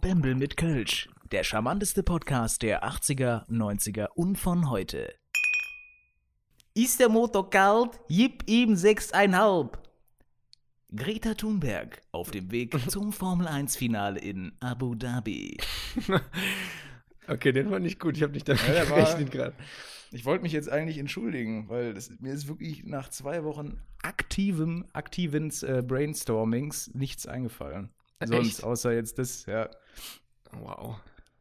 [0.00, 1.08] Bembel mit Kölsch.
[1.32, 5.12] Der charmanteste Podcast der 80er, 90er und von heute.
[6.72, 7.98] Ist der Motor kalt?
[8.08, 9.82] Gib ihm sechseinhalb.
[10.94, 15.58] Greta Thunberg auf dem Weg zum Formel-1-Finale in Abu Dhabi.
[17.30, 18.16] Okay, den fand ich gut.
[18.16, 19.54] Ich habe nicht damit Ja, gerechnet gerade.
[20.12, 24.86] Ich wollte mich jetzt eigentlich entschuldigen, weil das, mir ist wirklich nach zwei Wochen aktivem,
[24.94, 27.90] aktiven äh, Brainstormings nichts eingefallen.
[28.24, 28.64] Sonst, Echt?
[28.64, 29.68] außer jetzt das, ja.
[30.52, 31.00] Wow.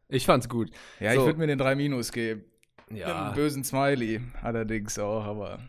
[0.09, 0.69] Ich fand's gut.
[0.99, 1.19] Ja, So.
[1.21, 2.43] ich würde mir den drei Minus geben.
[2.89, 5.59] Ja, Einen bösen Smiley allerdings auch, aber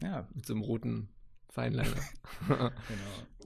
[0.00, 1.08] ja, mit so einem roten
[1.50, 1.84] Feinliner.
[2.48, 2.70] genau.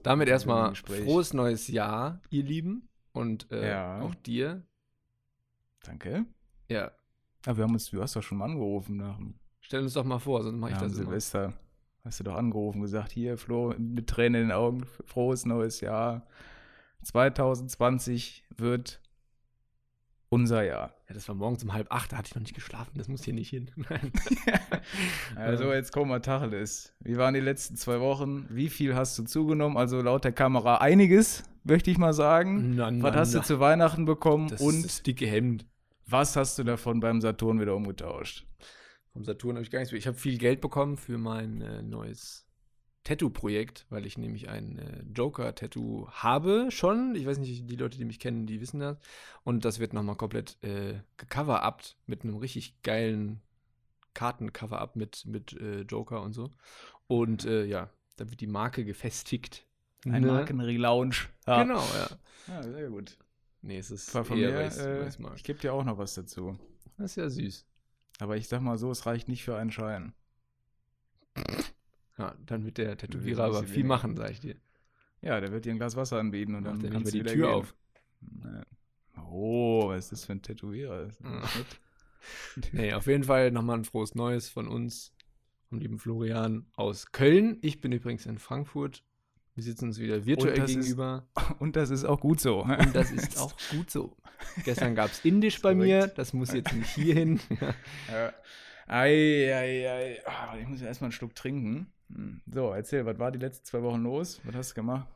[0.03, 2.87] Damit erstmal frohes neues Jahr, ihr Lieben.
[3.11, 4.01] Und äh, Ja.
[4.01, 4.63] auch dir.
[5.83, 6.25] Danke.
[6.69, 6.91] Ja,
[7.45, 10.03] Aber wir haben uns, du hast doch schon mal angerufen nach dem stell uns doch
[10.05, 11.03] mal vor, sonst mache ich das immer.
[11.05, 11.53] Silvester.
[12.05, 16.25] Hast du doch angerufen, gesagt, hier, Flo, mit Tränen in den Augen, frohes neues Jahr.
[17.03, 19.01] 2020 wird
[20.31, 20.93] unser Jahr.
[21.07, 22.91] Ja, das war morgens um halb acht, da hatte ich noch nicht geschlafen.
[22.97, 23.71] Das muss hier nicht hin.
[25.35, 26.93] Also jetzt kommen wir Tacheles.
[26.99, 28.45] Wie waren die letzten zwei Wochen?
[28.49, 29.77] Wie viel hast du zugenommen?
[29.77, 32.75] Also laut der Kamera einiges, möchte ich mal sagen.
[32.75, 33.39] Na, na, Was hast na.
[33.39, 34.49] du zu Weihnachten bekommen?
[34.49, 35.65] Das Und ist dicke Hemd.
[36.05, 38.45] was hast du davon beim Saturn wieder umgetauscht?
[39.13, 39.93] Vom Saturn habe ich gar nichts.
[39.93, 42.47] Ich habe viel Geld bekommen für mein äh, neues
[43.03, 47.15] Tattoo-Projekt, weil ich nämlich ein äh, Joker-Tattoo habe schon.
[47.15, 48.97] Ich weiß nicht, die Leute, die mich kennen, die wissen das.
[49.43, 53.41] Und das wird nochmal komplett äh, gecover-upt mit einem richtig geilen
[54.13, 56.51] Karten-Cover-up mit, mit äh, Joker und so.
[57.07, 59.65] Und äh, ja, da wird die Marke gefestigt.
[60.05, 60.27] Ein Ne?
[60.27, 61.29] Markenrelaunch.
[61.47, 61.63] Ja.
[61.63, 62.09] Genau, ja.
[62.47, 63.17] Ja, sehr gut.
[63.61, 65.33] Nee, es ist War von eher, mir, weil äh, ich's mag.
[65.35, 66.57] ich gebe dir auch noch was dazu.
[66.97, 67.65] Das ist ja süß.
[68.19, 70.13] Aber ich sag mal so, es reicht nicht für einen Schein.
[72.19, 73.87] Ja, dann wird der Tätowierer aber viel weniger.
[73.87, 74.55] machen, sag ich dir.
[75.21, 77.47] Ja, der wird dir ein Glas Wasser anbieten und dann er kannst du die Tür
[77.47, 77.55] gehen.
[77.55, 77.75] auf.
[79.31, 81.07] Oh, was ist das für ein Tätowierer?
[81.07, 81.19] Ist.
[82.71, 85.13] Nee, auf jeden Fall nochmal ein frohes Neues von uns,
[85.69, 87.57] vom lieben Florian aus Köln.
[87.61, 89.03] Ich bin übrigens in Frankfurt.
[89.55, 91.27] Wir sitzen uns wieder virtuell ist- gegenüber.
[91.59, 92.61] Und das ist auch gut so.
[92.63, 94.15] Und das ist auch gut so.
[94.63, 96.07] Gestern gab es Indisch bei mir.
[96.07, 97.39] Das muss jetzt nicht hier hin.
[98.09, 98.33] Ja.
[98.87, 100.21] Ei, ei, ei.
[100.25, 101.91] Ah, ich muss ja erstmal einen Schluck trinken.
[102.13, 102.41] Hm.
[102.51, 104.39] So, erzähl, was war die letzten zwei Wochen los?
[104.43, 105.07] Was hast du gemacht?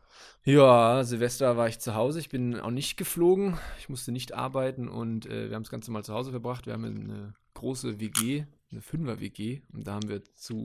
[0.43, 2.19] ja, Silvester war ich zu Hause.
[2.19, 3.57] Ich bin auch nicht geflogen.
[3.79, 6.65] Ich musste nicht arbeiten und äh, wir haben das Ganze mal zu Hause verbracht.
[6.65, 9.61] Wir haben eine große WG, eine Fünfer-WG.
[9.73, 10.63] Und da haben wir zu,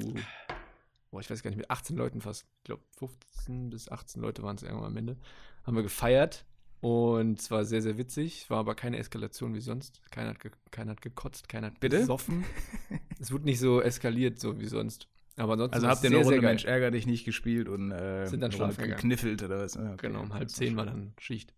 [1.10, 4.42] boah, ich weiß gar nicht, mit 18 Leuten fast, ich glaube 15 bis 18 Leute
[4.42, 5.16] waren es irgendwann am Ende,
[5.64, 6.44] haben wir gefeiert.
[6.80, 8.42] Und es war sehr, sehr witzig.
[8.42, 10.00] Es war aber keine Eskalation wie sonst.
[10.12, 11.98] Keiner hat, ge keiner hat gekotzt, keiner hat Bitte?
[11.98, 12.44] gesoffen.
[13.18, 15.08] es wurde nicht so eskaliert, so wie sonst.
[15.38, 16.42] Aber ansonsten Also habt ihr sehr Runde.
[16.42, 18.96] Mensch ärger dich nicht gespielt und äh, Sind dann schlafen gegangen.
[18.96, 19.76] gekniffelt oder was?
[19.76, 20.08] Ah, okay.
[20.08, 21.54] Genau, um halb zehn war dann Schicht.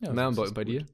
[0.00, 0.86] Ja, Na, und bei, bei dir?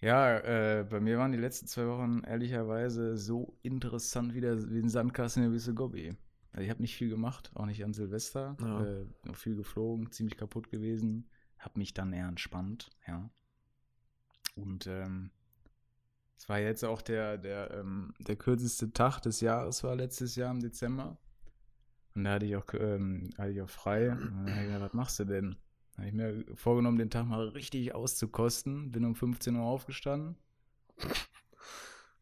[0.00, 4.78] Ja, äh, bei mir waren die letzten zwei Wochen ehrlicherweise so interessant wie, der, wie
[4.78, 6.14] ein Sandkasten in Wisse Gobby.
[6.52, 8.56] Also ich habe nicht viel gemacht, auch nicht an Silvester.
[8.60, 8.84] Ja.
[8.84, 11.28] Äh, noch viel geflogen, ziemlich kaputt gewesen.
[11.58, 13.28] Habe mich dann eher entspannt, ja.
[14.54, 15.30] Und ähm,
[16.38, 20.52] es war jetzt auch der, der, ähm, der kürzeste Tag des Jahres, war letztes Jahr
[20.52, 21.18] im Dezember.
[22.14, 24.12] Und da hatte ich auch, ähm, hatte ich auch frei.
[24.12, 25.56] Und dann ich gedacht, was machst du denn?
[25.92, 28.92] Da habe ich mir vorgenommen, den Tag mal richtig auszukosten.
[28.92, 30.36] Bin um 15 Uhr aufgestanden.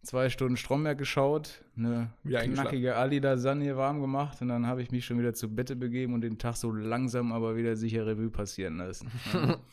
[0.02, 5.04] Zwei Stunden Stromberg geschaut, eine Wieder knackige Ali-Lasagne warm gemacht und dann habe ich mich
[5.04, 8.76] schon wieder zu Bette begeben und den Tag so langsam, aber wieder sicher Revue passieren
[8.76, 9.10] lassen.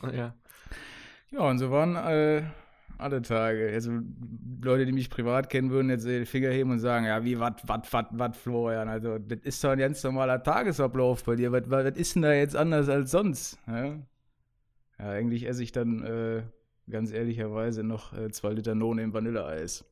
[0.01, 0.11] Ja.
[0.11, 0.35] ja.
[1.29, 2.43] Ja, und so waren äh,
[2.97, 3.71] alle Tage.
[3.73, 3.91] Also
[4.61, 7.53] Leute, die mich privat kennen, würden jetzt die Finger heben und sagen, ja, wie, was,
[7.65, 8.89] was, was, was, Florian?
[8.89, 11.51] Also, das ist doch ein ganz normaler Tagesablauf bei dir.
[11.51, 13.59] Was, was, was ist denn da jetzt anders als sonst?
[13.67, 16.43] Ja, ja eigentlich esse ich dann äh,
[16.89, 19.85] ganz ehrlicherweise noch äh, zwei Liter No im Vanilleeis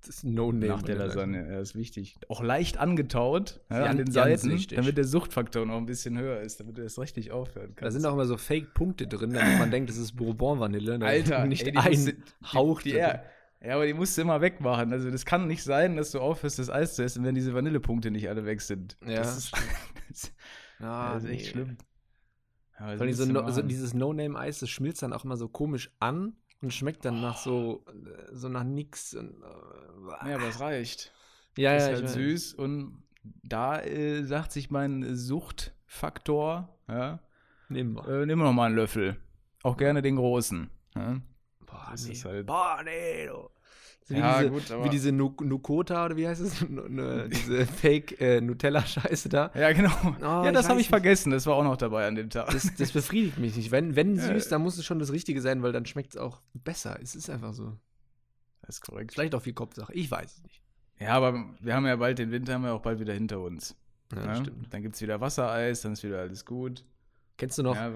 [0.00, 0.66] Das ist ein No-Name.
[0.66, 1.46] nach der Lasagne.
[1.52, 2.16] Ja, ist wichtig.
[2.28, 4.76] Auch leicht angetaut ja, an den Seiten, wichtig.
[4.76, 7.96] damit der Suchtfaktor noch ein bisschen höher ist, damit du das richtig aufhören Da kannst.
[7.96, 10.98] sind auch immer so Fake-Punkte drin, damit man denkt, es ist Bourbon-Vanille.
[10.98, 12.14] Da ist Alter, nicht ey, die ein musst du-
[12.54, 12.98] Hauch die, drin.
[13.00, 13.22] ja,
[13.62, 14.90] ja, aber die musst du immer wegmachen.
[14.90, 18.10] Also das kann nicht sein, dass du aufhörst, das Eis zu essen, wenn diese Vanillepunkte
[18.10, 18.96] nicht alle weg sind.
[19.06, 19.52] Ja, das ist,
[20.08, 20.32] das,
[20.78, 21.50] Ah, das ist echt nee.
[21.50, 21.76] schlimm.
[22.78, 26.32] Ja, also so, no, so dieses No-Name-Eis, das schmilzt dann auch immer so komisch an
[26.62, 29.14] und schmeckt dann nach so, äh, so nach nix.
[29.14, 31.12] Und, äh, ja, aber es reicht.
[31.56, 37.20] ja, ist ja, halt süß und da äh, sagt sich mein Suchtfaktor, ja,
[37.68, 38.08] Nehmen wir.
[38.22, 39.16] äh, nimm noch mal einen Löffel.
[39.62, 40.70] Auch gerne den großen.
[40.94, 41.20] Ja.
[41.66, 42.12] Boah, das nee.
[42.12, 43.48] ist halt- Boah, nee, du.
[44.10, 46.60] Wie Ja, diese, gut, wie diese Nu- Nukota oder wie heißt es?
[46.68, 49.50] Ne, diese Fake äh, Nutella-Scheiße da.
[49.54, 49.90] Ja, genau.
[50.20, 51.30] Oh, ja, das habe ich vergessen.
[51.30, 52.50] Das war auch noch dabei an dem Tag.
[52.50, 53.70] Das, das befriedigt mich nicht.
[53.70, 56.40] Wenn, wenn süß, dann muss es schon das Richtige sein, weil dann schmeckt es auch
[56.54, 56.98] besser.
[57.02, 57.76] Es ist einfach so.
[58.62, 59.12] Das ist korrekt.
[59.12, 59.92] Vielleicht auch viel Kopfsache.
[59.94, 60.60] Ich weiß es nicht.
[60.98, 63.74] Ja, aber wir haben ja bald den Winter, haben wir auch bald wieder hinter uns.
[64.14, 64.34] Ja, Ja?
[64.36, 64.72] stimmt.
[64.72, 66.84] Dann gibt es wieder Wassereis, dann ist wieder alles gut.
[67.38, 67.90] Kennst du noch, Ja,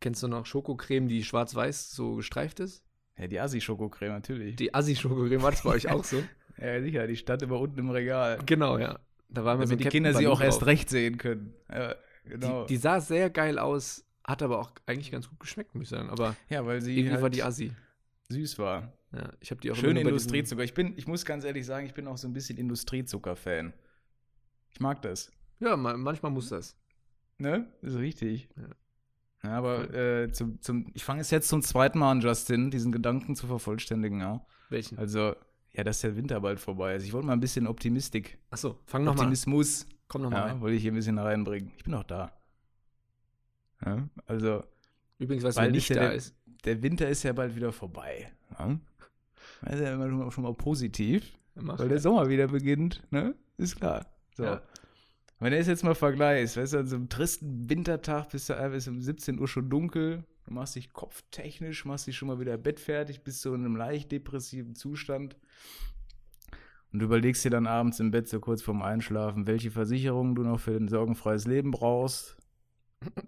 [0.00, 2.84] kennst du noch Schokocreme, die schwarz-weiß so gestreift ist?
[3.18, 4.56] Ja die Assi-Schokocreme natürlich.
[4.56, 6.22] Die Assi-Schokocreme war das bei euch auch so?
[6.58, 8.38] ja, sicher, die stand immer unten im Regal.
[8.46, 8.98] Genau, ja.
[9.28, 10.68] Da war Damit so die Captain Kinder sie auch erst drauf.
[10.68, 11.52] recht sehen können.
[11.70, 12.62] Ja, genau.
[12.64, 15.88] Die, die sah sehr geil aus, hat aber auch eigentlich ganz gut geschmeckt, muss ich
[15.88, 16.10] sagen.
[16.10, 17.72] Aber ja, weil sie irgendwie halt war die Assi.
[18.28, 18.92] süß war.
[19.12, 20.62] Ja, ich habe die auch diesen- Industriezucker.
[20.62, 23.72] Ich bin, ich muss ganz ehrlich sagen, ich bin auch so ein bisschen Industriezucker-Fan.
[24.70, 25.30] Ich mag das.
[25.58, 26.76] Ja, ma- manchmal muss das.
[27.38, 27.66] Ne?
[27.82, 28.48] Ist richtig.
[28.56, 28.68] Ja.
[29.46, 32.90] Ja, aber äh, zum, zum, ich fange es jetzt zum zweiten Mal an, Justin, diesen
[32.92, 34.44] Gedanken zu vervollständigen, ja.
[34.70, 34.98] Welchen?
[34.98, 35.34] Also,
[35.72, 37.04] ja, dass der Winter bald vorbei ist.
[37.04, 38.38] Ich wollte mal ein bisschen Optimistik.
[38.50, 39.26] Achso, fang nochmal an.
[39.26, 39.86] Optimismus.
[40.08, 40.60] Komm nochmal Ja, rein.
[40.60, 41.72] wollte ich hier ein bisschen reinbringen.
[41.76, 42.32] Ich bin auch da.
[43.84, 44.64] Ja, also,
[45.18, 46.34] Übrigens, was Bald nicht ist da der- ist.
[46.64, 48.30] der Winter ist ja bald wieder vorbei.
[48.58, 48.78] Ja?
[49.62, 51.32] Das ist ja immer schon mal, schon mal positiv.
[51.54, 53.34] Weil der Sommer wieder beginnt, ne?
[53.56, 54.04] Ist klar.
[54.36, 54.44] So.
[54.44, 54.62] Ja.
[55.38, 58.54] Wenn du es jetzt mal vergleichst, weißt du, an so einem tristen Wintertag bist du
[58.70, 62.56] bis um 17 Uhr schon dunkel, du machst dich kopftechnisch, machst dich schon mal wieder
[62.56, 65.36] bettfertig, bist so in einem leicht depressiven Zustand.
[66.92, 70.42] Und du überlegst dir dann abends im Bett so kurz vorm Einschlafen, welche Versicherungen du
[70.42, 72.38] noch für ein sorgenfreies Leben brauchst.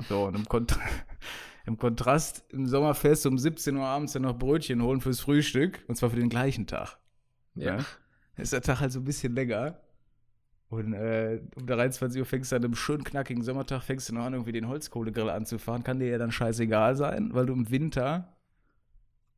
[0.08, 0.81] So, und im, Kontra
[1.66, 5.20] im Kontrast, im Sommer fährst du um 17 Uhr abends dann noch Brötchen holen fürs
[5.20, 6.99] Frühstück, und zwar für den gleichen Tag.
[7.55, 7.76] Ja.
[7.76, 7.84] Ja.
[8.37, 9.78] Ist der Tag halt so ein bisschen länger.
[10.69, 14.25] Und äh, um 23 Uhr fängst du an einem schönen knackigen Sommertag, fängst du noch
[14.25, 15.82] an, irgendwie den Holzkohlegrill anzufahren.
[15.82, 18.37] Kann dir ja dann scheißegal sein, weil du im Winter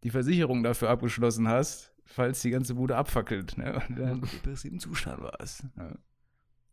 [0.02, 3.56] die Versicherung dafür abgeschlossen hast, falls die ganze Bude abfackelt.
[3.58, 3.80] Ne?
[3.88, 5.64] Und dann im depressiven Zustand warst.
[5.76, 5.92] Ja.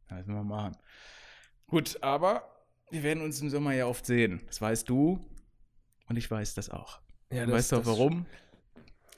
[0.09, 0.77] Das müssen wir machen.
[1.68, 2.44] Gut, aber
[2.89, 4.42] wir werden uns im Sommer ja oft sehen.
[4.48, 5.19] Das weißt du.
[6.07, 7.01] Und ich weiß das auch.
[7.31, 8.25] Ja, du weißt doch warum?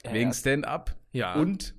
[0.04, 0.32] Ja, Wegen.
[0.32, 0.96] Stand-up.
[1.12, 1.34] Ja.
[1.34, 1.74] Und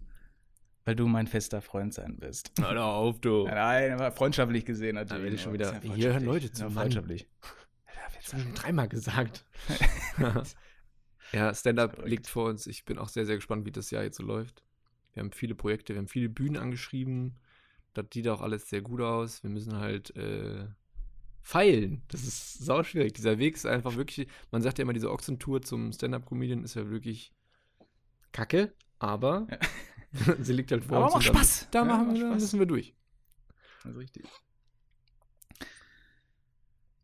[0.86, 2.52] weil du mein fester Freund sein wirst.
[2.60, 3.44] Hör doch auf, du.
[3.46, 5.18] Nein, aber freundschaftlich gesehen natürlich.
[5.20, 6.26] Da werde ich schon wieder- ja hier hören.
[6.26, 7.28] Leute zu, Ja, freundschaftlich.
[8.24, 9.46] Das habe ich dreimal gesagt.
[11.34, 12.68] ja, Stand-up liegt vor uns.
[12.68, 14.64] Ich bin auch sehr, sehr gespannt, wie das Jahr jetzt so läuft.
[15.14, 17.40] Wir haben viele Projekte, wir haben viele Bühnen angeschrieben.
[17.94, 19.44] Das sieht auch alles sehr gut aus.
[19.44, 20.68] Wir müssen halt äh,
[21.42, 22.04] feilen.
[22.10, 23.14] Das ist sau schwierig.
[23.14, 26.90] Dieser Weg ist einfach wirklich, man sagt ja immer, diese Ochsentour zum Stand-up-Comedian ist ja
[26.90, 27.34] wirklich
[28.32, 29.48] kacke, aber
[30.42, 31.14] sie liegt halt vor Aber uns.
[31.16, 31.68] macht Spaß.
[31.72, 32.42] Da Ja, machen wir, da Spaß.
[32.42, 32.96] müssen wir durch.
[33.84, 34.26] Das ist richtig.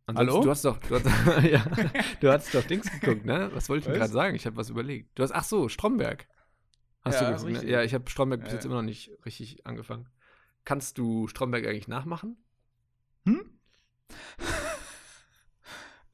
[0.06, 0.44] Ansonsten, Hallo?
[0.44, 1.06] Du hast doch, du hast,
[1.44, 1.65] ja,
[2.21, 3.50] du hast doch Dings geguckt, ne?
[3.54, 4.36] Was wollte ich denn gerade sagen?
[4.36, 5.18] Ich habe was überlegt.
[5.19, 6.27] Du hast, ach so, Stromberg.
[7.04, 7.69] Hast Ja, du geguckt, ne?
[7.69, 8.69] Ja, ich habe Stromberg bis Ja, jetzt ja.
[8.69, 10.07] immer noch nicht richtig angefangen.
[10.63, 12.38] Kannst du Stromberg eigentlich nachmachen?
[13.25, 13.59] Hm?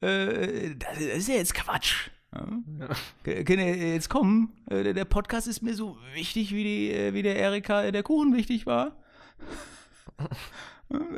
[0.00, 2.10] äh, das ist ja jetzt Quatsch.
[2.34, 2.46] Ja.
[2.80, 2.88] Ja.
[3.24, 4.52] K- Können wir jetzt kommen?
[4.70, 8.02] Äh, der- Podcast ist mir so wichtig, wie, die, äh, wie der Erika äh, der
[8.02, 8.96] Kuchen wichtig war.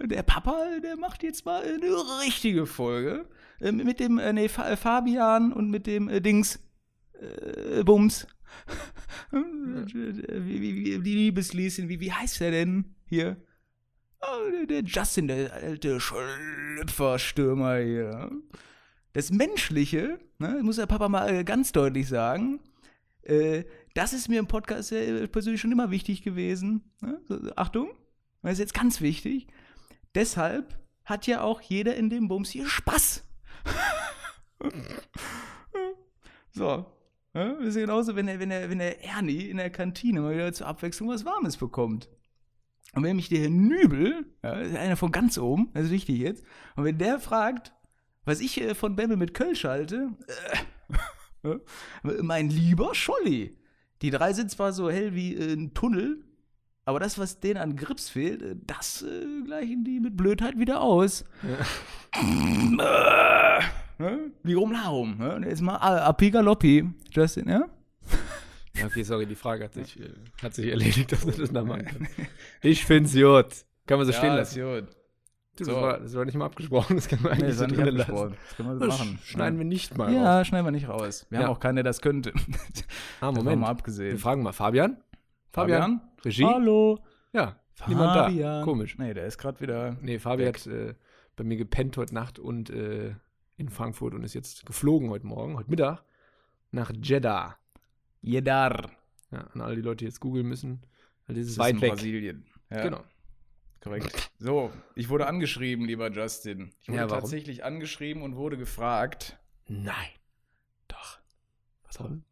[0.04, 3.28] Der Papa, der macht jetzt mal eine richtige Folge.
[3.60, 6.60] Mit dem, nee, Fa- Fabian und mit dem Dings.
[7.84, 8.26] Bums.
[9.32, 13.36] Die Liebeslieschen, wie, wie heißt der denn hier?
[14.20, 18.30] Oh, der Justin, der alte Schlüpferstürmer hier.
[19.16, 22.60] Das Menschliche, ne, muss der Papa mal äh, ganz deutlich sagen,
[23.22, 26.92] äh, das ist mir im Podcast äh, persönlich schon immer wichtig gewesen.
[27.00, 27.18] Ne?
[27.56, 27.88] Achtung,
[28.42, 29.46] das ist jetzt ganz wichtig.
[30.14, 33.24] Deshalb hat ja auch jeder in dem Bums hier Spaß.
[36.50, 36.84] so.
[37.32, 40.34] Ja, das ist genauso, wenn der, wenn, der, wenn der Ernie in der Kantine mal
[40.34, 42.10] wieder zur Abwechslung was Warmes bekommt.
[42.92, 46.44] Und wenn mich der Herr Nübel, ja, einer von ganz oben, das ist wichtig jetzt,
[46.76, 47.72] und wenn der fragt,
[48.26, 50.10] was ich äh, von Bämme mit Kölsch halte,
[51.42, 51.58] äh, äh,
[52.22, 53.56] mein lieber Scholli.
[54.02, 56.22] Die drei sind zwar so hell wie äh, ein Tunnel,
[56.84, 60.80] aber das, was denen an Grips fehlt, äh, das äh, gleichen die mit Blödheit wieder
[60.82, 61.24] aus.
[61.42, 62.66] äh,
[63.98, 64.30] ne?
[64.42, 65.18] Lirum Larum.
[65.18, 65.46] Ne?
[65.48, 66.84] Jetzt mal äh, Apiga Loppi.
[67.10, 67.68] Justin, ja?
[68.74, 69.98] Ja, okay, sorry, die Frage hat sich,
[70.42, 71.94] hat sich erledigt, dass du das kannst.
[72.62, 73.64] Ich find's gut.
[73.86, 74.62] Kann man so stehen lassen.
[74.62, 74.95] gut.
[75.56, 75.72] Du, So.
[75.72, 77.96] das, war, das war nicht mal abgesprochen, das man Nee, eigentlich das so abgesprochen.
[77.96, 78.36] lassen.
[78.46, 79.18] Das können wir so Das machen.
[79.24, 80.46] schneiden wir nicht mal Ja, raus.
[80.46, 81.26] schneiden wir nicht raus.
[81.30, 81.46] Wir Ja.
[81.46, 82.32] haben auch keinen, der das könnte.
[83.20, 83.60] Ah, Davon Moment.
[83.60, 84.18] mal Wir abgesehen.
[84.18, 84.98] fragen mal Fabian.
[85.52, 86.00] Fabian?
[86.24, 86.44] Regie?
[86.44, 86.98] Hallo.
[87.32, 88.24] Ja, niemand da.
[88.24, 88.64] Fabian.
[88.64, 88.98] Komisch.
[88.98, 89.96] Nee, der ist gerade wieder.
[90.02, 90.58] Nee, Fabian Weg.
[90.58, 90.94] hat äh,
[91.36, 93.14] bei mir gepennt heute Nacht und äh,
[93.56, 96.02] in Frankfurt und ist jetzt geflogen heute Morgen, heute Mittag,
[96.72, 97.56] nach Jeddah.
[98.20, 98.90] Jedar.
[99.30, 100.82] Ja, an alle die Leute, die jetzt googeln müssen.
[101.26, 101.92] Weil das ist Das weit weg.
[101.92, 102.44] Brasilien.
[102.70, 103.00] Ja, Genau.
[103.86, 104.30] Korrekt.
[104.38, 106.72] So, ich wurde angeschrieben, lieber Justin.
[106.82, 109.38] Ich wurde Ja, tatsächlich angeschrieben und wurde gefragt.
[109.68, 109.94] Nein.
[110.88, 111.18] Doch.
[111.98, 112.24] Warum?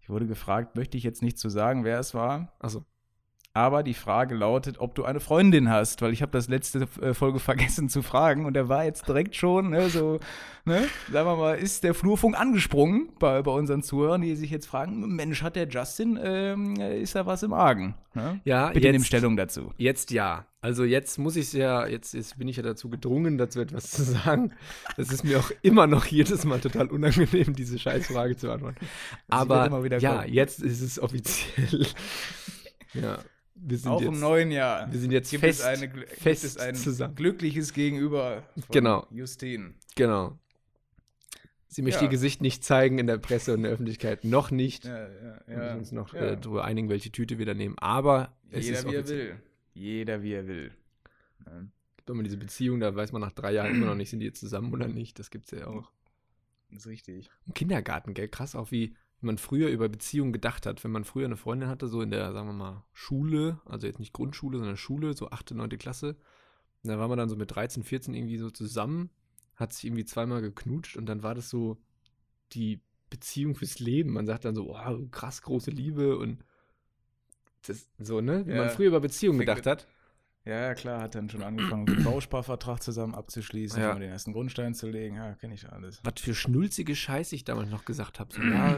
[0.00, 2.52] Ich wurde gefragt, möchte ich jetzt nicht zu sagen, wer es war.
[2.60, 2.84] Achso.
[3.54, 7.12] Aber die Frage lautet, ob du eine Freundin hast, weil ich habe das letzte äh,
[7.14, 10.20] Folge vergessen zu fragen und der war jetzt direkt schon, ne, so,
[10.64, 14.66] ne, sagen wir mal, ist der Flurfunk angesprungen bei, bei unseren Zuhörern, die sich jetzt
[14.66, 17.94] fragen, Mensch, hat der Justin, ähm, ist da was im Argen?
[18.14, 18.40] Ne?
[18.44, 19.72] Ja, Bitte nimm jetzt- Stellung dazu.
[19.78, 20.46] Jetzt ja.
[20.60, 24.02] Also jetzt muss ich ja, jetzt, jetzt bin ich ja dazu gedrungen, dazu etwas zu
[24.02, 24.52] sagen.
[24.96, 28.84] Das ist mir auch immer noch jedes Mal total unangenehm, diese Scheißfrage zu beantworten.
[29.28, 30.32] Aber ja, kommen.
[30.34, 31.86] jetzt ist es offiziell.
[32.94, 33.18] ja,
[33.54, 34.90] wir sind Auch jetzt, im neuen Jahr.
[34.92, 37.14] wir sind jetzt gibt fest, es, eine, gl- gibt fest es ein zusammen.
[37.14, 39.06] glückliches Gegenüber Genau.
[39.12, 39.74] Justin.
[39.94, 40.38] Genau.
[41.68, 42.04] Sie möchte Ja.
[42.06, 44.24] ihr Gesicht nicht zeigen in der Presse und in der Öffentlichkeit.
[44.24, 44.86] Noch nicht.
[44.86, 45.08] Ja, ja,
[45.46, 45.62] Wir ja.
[45.62, 46.20] müssen uns noch ja.
[46.20, 47.76] äh, darüber einigen, welche Tüte wir da nehmen.
[47.78, 49.36] Aber es Jeder ist wie er will.
[49.78, 50.72] Jeder wie er will.
[51.46, 51.60] Ja.
[51.96, 54.26] Gibt immer diese Beziehung, da weiß man nach drei Jahren immer noch nicht, sind die
[54.26, 55.18] jetzt zusammen oder nicht.
[55.18, 55.92] Das gibt es ja auch.
[56.70, 57.30] Das ist richtig.
[57.46, 58.28] Im Kindergarten, gell?
[58.28, 60.82] Krass, auch wie man früher über Beziehungen gedacht hat.
[60.84, 64.00] Wenn man früher eine Freundin hatte, so in der, sagen wir mal, Schule, also jetzt
[64.00, 65.70] nicht Grundschule, sondern Schule, so 8., 9.
[65.78, 66.16] Klasse.
[66.82, 69.10] Da war man dann so mit 13, 14 irgendwie so zusammen,
[69.56, 71.78] hat sich irgendwie zweimal geknutscht und dann war das so
[72.52, 72.80] die
[73.10, 74.12] Beziehung fürs Leben.
[74.12, 76.44] Man sagt dann so, wow, krass große Liebe und
[77.66, 78.46] das so, ne?
[78.46, 78.58] Wie Ja.
[78.58, 79.86] man früher über Beziehungen gedacht hat.
[80.44, 83.92] Ja, klar, hat dann schon angefangen, den Bausparvertrag zusammen abzuschließen, Ja.
[83.92, 85.16] um den ersten Grundstein zu legen.
[85.16, 86.00] Ja, kenne ich alles.
[86.04, 88.32] Was für schnulzige Scheiße ich damals noch gesagt habe.
[88.32, 88.76] So, ja,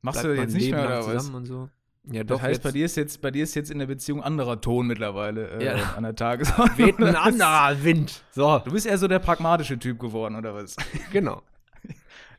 [0.00, 1.06] Machst du jetzt nicht Leben mehr oder was?
[1.06, 1.70] zusammen und so.
[2.10, 2.42] Ja, Das doch.
[2.42, 4.86] heißt, jetzt bei dir, ist jetzt, bei dir ist jetzt in der Beziehung anderer Ton
[4.86, 5.94] mittlerweile äh, Ja.
[5.96, 6.76] an der Tagesordnung.
[6.78, 8.22] weht ein anderer Wind.
[8.32, 10.76] So, Du bist eher so der pragmatische Typ geworden, oder was?
[11.12, 11.42] genau.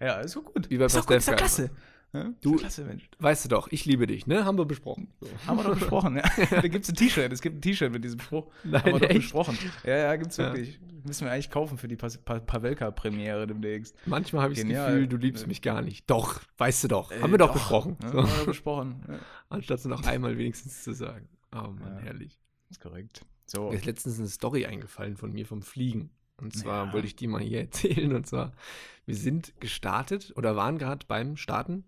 [0.01, 0.69] Ja, ist so gut.
[0.69, 1.69] Wie bei ist doch gut, ist Pastewka klasse.
[2.15, 3.09] Ja, Du- doch klasse, Mensch.
[3.19, 4.45] Weißt du doch, ich liebe dich, ne?
[4.45, 5.11] Haben wir besprochen.
[5.19, 5.27] So.
[5.47, 6.23] Haben wir doch besprochen, ja.
[6.49, 7.31] da gibt's ein T-Shirt.
[7.33, 8.47] Es gibt ein T-Shirt mit diesem Spruch.
[8.63, 9.19] Nein, Haben wir doch echt?
[9.19, 9.57] besprochen.
[9.83, 10.45] Ja, ja, gibt's Ja.
[10.53, 10.79] wirklich.
[11.03, 13.95] Müssen wir eigentlich kaufen für die Pa- Pa- Pavelka-Premiere demnächst.
[14.07, 14.67] Manchmal habe ich das.
[14.67, 16.09] Gefühl, du liebst mich gar nicht.
[16.09, 17.11] Doch, weißt du doch.
[17.11, 17.97] Äh, Haben wir doch, besprochen.
[18.01, 18.17] Ja, So.
[18.19, 19.03] haben wir doch besprochen.
[19.07, 19.19] Ja,
[19.49, 21.27] Anstatt es noch einmal wenigstens zu sagen.
[21.53, 22.01] Oh Mann, Ja.
[22.05, 22.39] herrlich.
[22.71, 23.21] ist korrekt.
[23.45, 23.69] So.
[23.69, 26.09] Mir ist letztens eine Story eingefallen von mir vom Fliegen.
[26.41, 26.93] Und zwar Ja.
[26.93, 28.13] wollte ich die mal hier erzählen.
[28.15, 28.53] Und zwar,
[29.05, 31.85] wir sind gestartet oder waren gerade beim Starten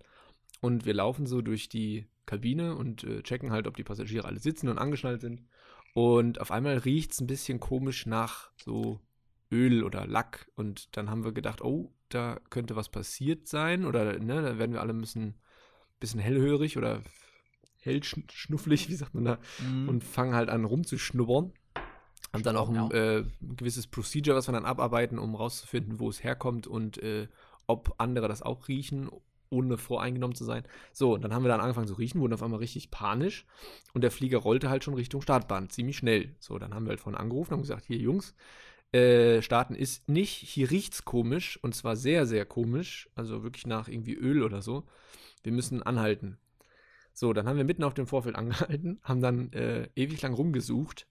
[0.61, 4.39] und wir laufen so durch die Kabine und äh, checken halt, ob die Passagiere alle
[4.39, 5.43] sitzen und angeschnallt sind.
[5.93, 8.99] Und auf einmal riecht es ein bisschen komisch nach so
[9.51, 10.51] Öl oder Lack.
[10.55, 13.85] Und dann haben wir gedacht, oh, da könnte was passiert sein.
[13.85, 15.35] Oder ne, da werden wir alle ein bisschen,
[15.99, 17.01] bisschen hellhörig oder
[17.79, 19.89] hellschnufflig, wie sagt man da Mhm.
[19.89, 21.53] und fangen halt an rumzuschnuppern.
[22.33, 26.09] Haben dann auch ein, äh, ein gewisses Procedure, was wir dann abarbeiten, um rauszufinden, wo
[26.09, 27.27] es herkommt und äh,
[27.67, 29.09] ob andere das auch riechen,
[29.49, 30.63] ohne voreingenommen zu sein.
[30.91, 33.45] So, und dann haben wir dann angefangen zu riechen, wurden auf einmal richtig panisch
[33.93, 36.35] und der Flieger rollte halt schon Richtung Startbahn, ziemlich schnell.
[36.39, 38.35] So, dann haben wir halt von angerufen und gesagt, hier Jungs,
[38.93, 43.87] äh, starten ist nicht, hier riecht's komisch und zwar sehr, sehr komisch, also wirklich nach
[43.87, 44.85] irgendwie Öl oder so.
[45.43, 46.37] Wir müssen anhalten.
[47.13, 51.07] So, dann haben wir mitten auf dem Vorfeld angehalten, haben dann äh, ewig lang rumgesucht.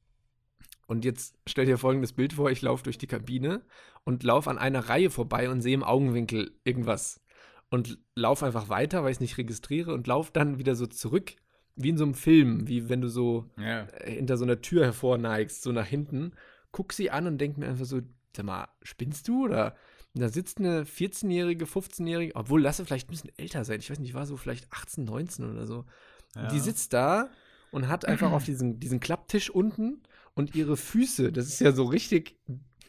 [0.87, 3.63] Und jetzt stell dir folgendes Bild vor: Ich laufe durch die Kabine
[4.05, 7.21] und laufe an einer Reihe vorbei und sehe im Augenwinkel irgendwas.
[7.71, 11.33] Und laufe einfach weiter, weil ich es nicht registriere und laufe dann wieder so zurück,
[11.75, 13.83] wie in so einem Film, wie wenn du so Ja.
[13.89, 16.33] äh, hinter so einer Tür hervorneigst, so nach hinten.
[16.73, 18.01] Guck sie an und denk mir einfach so:
[18.37, 19.45] Sag mal, spinnst du?
[19.45, 19.75] Oder
[20.15, 23.81] und da sitzt eine 14-jährige, 15-jährige, obwohl lass sie vielleicht ein bisschen älter sein.
[23.81, 25.85] Ich weiß nicht, war so vielleicht 18, 19 oder so.
[26.35, 27.29] Und die sitzt da
[27.71, 30.03] und hat einfach auf diesen, diesen Klapptisch unten
[30.35, 32.39] und ihre Füße, das ist ja so richtig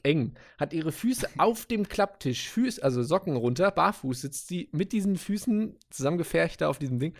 [0.03, 4.91] eng, hat ihre Füße auf dem Klapptisch, Füße, also Socken runter, barfuß sitzt sie mit
[4.91, 7.13] diesen Füßen zusammengefercht da auf diesem Ding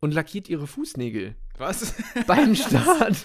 [0.00, 1.94] und lackiert ihre Fußnägel Was?
[2.26, 3.24] beim Start.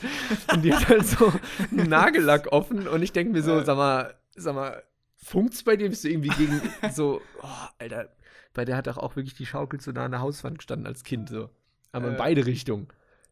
[0.54, 1.34] und die hat halt so
[1.72, 4.84] einen Nagellack offen und ich denke mir so, sag mal, sag mal,
[5.16, 5.90] funkt's bei dir?
[5.90, 6.62] Bist du irgendwie gegen
[6.94, 8.10] so, oh, Alter,
[8.54, 11.04] bei der hat doch auch wirklich die Schaukel so nah an der Hauswand gestanden als
[11.04, 11.50] Kind so.
[11.92, 12.88] Aber in Äh, beide Richtungen.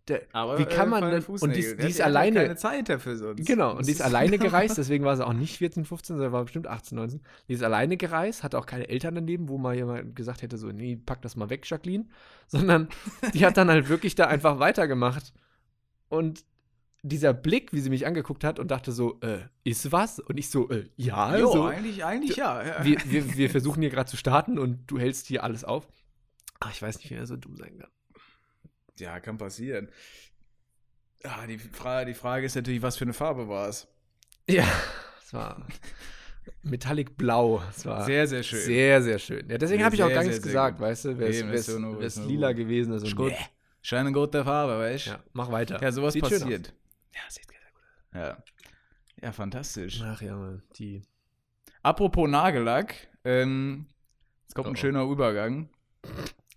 [0.07, 3.17] Der, Aber wie kann man äh, denn, und die, die ist alleine, keine Zeit dafür
[3.17, 3.45] sonst.
[3.45, 6.43] Genau, und die ist alleine gereist, deswegen war sie auch nicht 14, 15, sondern war
[6.43, 7.21] bestimmt 18, 19.
[7.49, 10.67] Die ist alleine gereist, hatte auch keine Eltern daneben, wo mal jemand gesagt hätte, so,
[10.67, 12.05] nee, pack das mal weg, Jacqueline.
[12.47, 12.87] Sondern
[13.33, 15.33] die hat dann halt wirklich da einfach weitergemacht.
[16.07, 16.45] Und
[17.01, 20.19] dieser Blick, wie sie mich angeguckt hat und dachte so, äh, ist was?
[20.19, 22.65] Und ich so, äh, ja, Jo, so, eigentlich, eigentlich ja.
[22.65, 22.85] ja.
[22.85, 25.87] wir, wir, wir versuchen hier gerade zu starten und du hältst hier alles auf.
[26.61, 27.89] Ach, ich weiß nicht, wie er so dumm sein kann.
[28.99, 29.89] Ja, kann passieren.
[31.23, 33.87] Ah, die, Fra die Frage ist natürlich, was für eine Farbe war es?
[34.47, 34.67] Ja,
[35.23, 35.65] es war
[36.63, 37.61] Metallic Blau.
[37.69, 38.59] Es war Sehr, sehr schön.
[38.61, 39.49] Sehr, sehr schön.
[39.49, 40.85] Ja, deswegen habe ich auch gar nichts gesagt, gut.
[40.87, 41.17] weißt du?
[41.17, 43.31] Wäre es nur lila so- gewesen, also Schrott.
[43.31, 43.45] nee.
[43.81, 45.11] Scheine roter Farbe, weißt du?
[45.11, 45.81] Ja, mach weiter.
[45.81, 46.73] Ja, sowas Sieht passiert.
[47.13, 47.81] Ja, sieht sehr gut
[48.13, 48.19] aus.
[48.19, 48.43] Ja.
[49.21, 50.01] Ja, fantastisch.
[50.03, 51.01] Ach ja, die.
[51.83, 53.87] Apropos Nagellack, ähm,
[54.43, 54.75] jetzt kommt ein Oh.
[54.75, 55.69] schöner Übergang.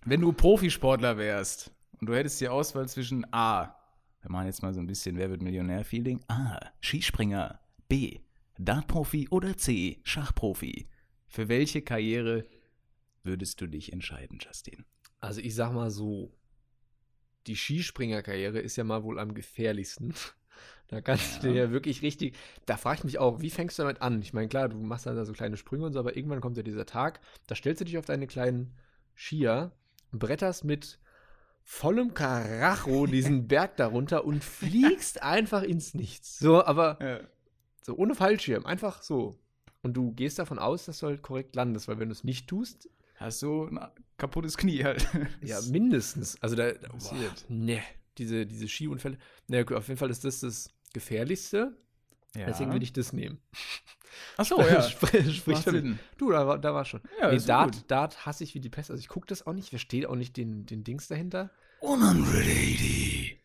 [0.05, 3.75] Wenn du Profisportler wärst und du hättest die Auswahl zwischen A,
[4.21, 6.59] wir machen jetzt mal so ein bisschen Wer wird Millionär-Feeling, A.
[6.81, 7.59] Skispringer.
[7.87, 8.19] B.
[8.57, 10.01] Dartprofi oder C.
[10.03, 10.87] Schachprofi.
[11.27, 12.45] für welche Karriere
[13.23, 14.85] würdest du dich entscheiden, Justin?
[15.19, 16.33] Also ich sag mal so,
[17.47, 20.13] die Skispringerkarriere ist ja mal wohl am gefährlichsten.
[20.87, 21.53] Da kannst du Ja.
[21.53, 22.35] dir ja wirklich richtig.
[22.65, 24.21] Da frage ich mich auch, wie fängst du damit an?
[24.21, 26.57] Ich meine, klar, du machst dann da so kleine Sprünge und so, aber irgendwann kommt
[26.57, 28.73] ja dieser Tag, da stellst du dich auf deine kleinen
[29.15, 29.71] Skier
[30.11, 30.99] bretterst mit
[31.63, 36.39] vollem Karacho diesen Berg darunter und fliegst einfach ins Nichts.
[36.39, 37.19] So, aber Ja.
[37.81, 39.35] so ohne Fallschirm, einfach so.
[39.83, 42.47] Und du gehst davon aus, dass du halt korrekt landest, weil wenn du es nicht
[42.47, 43.79] tust, Hast du ein
[44.17, 45.07] kaputtes Knie halt.
[45.43, 46.41] Ja, mindestens.
[46.41, 47.45] Also da Passiert.
[47.47, 47.83] Boah, nee,
[48.17, 49.17] diese, diese Skiunfälle.
[49.47, 51.77] Ne, auf jeden Fall ist das das Gefährlichste.
[52.35, 52.45] Ja.
[52.45, 53.39] Deswegen will ich das nehmen.
[54.37, 54.81] Ach so, ja.
[54.81, 55.57] Sprich.
[55.59, 55.99] Sinn.
[56.17, 57.01] Du, da war, da war schon.
[57.19, 57.49] Ja, nee, gut.
[57.49, 58.91] Dart, Dart hasse ich wie die Pest.
[58.91, 59.65] Also ich gucke das auch nicht.
[59.65, 61.49] Ich verstehe auch nicht den, den Dings dahinter.
[61.81, 63.39] 180.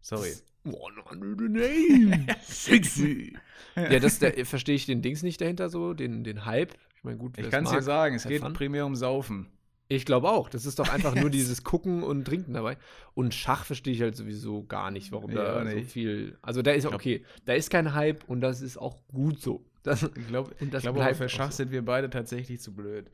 [0.00, 0.32] Sorry.
[0.64, 2.26] Oh, no, no, nee.
[2.42, 3.36] Sexy.
[3.74, 6.74] ja, das da verstehe ich den Dings nicht dahinter so, den, den Hype.
[6.96, 8.52] Ich meine, gut, Ich kann es dir sagen, es geht fun.
[8.52, 9.48] primär um Saufen.
[9.88, 10.48] Ich glaube auch.
[10.48, 12.78] Das ist doch einfach nur dieses Gucken und Trinken dabei.
[13.14, 15.90] Und Schach verstehe ich halt sowieso gar nicht, warum Ja, da auch so nicht.
[15.90, 16.38] viel.
[16.42, 19.64] Also da ist glaub- okay, da ist kein Hype und das ist auch gut so.
[19.82, 21.58] Das, Ich glaube, glaub, auch für Schach so.
[21.58, 23.10] sind wir beide tatsächlich zu blöd.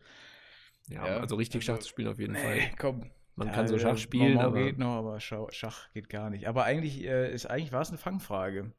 [0.89, 2.71] ja, Ja, also richtig also- Schach zu spielen auf jeden Nee, Fall.
[2.79, 3.11] komm.
[3.35, 6.47] Man Ja, kann so Schach spielen, Bonbon aber geht noch, aber Schach geht gar nicht.
[6.49, 8.73] Aber eigentlich äh, ist eigentlich war es eine Fangfrage.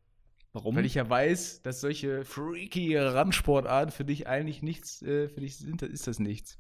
[0.53, 0.75] warum?
[0.75, 5.57] Weil ich ja weiß, dass solche freaky Randsportarten für dich eigentlich nichts, äh, für dich
[5.57, 6.57] sind, ist das nichts.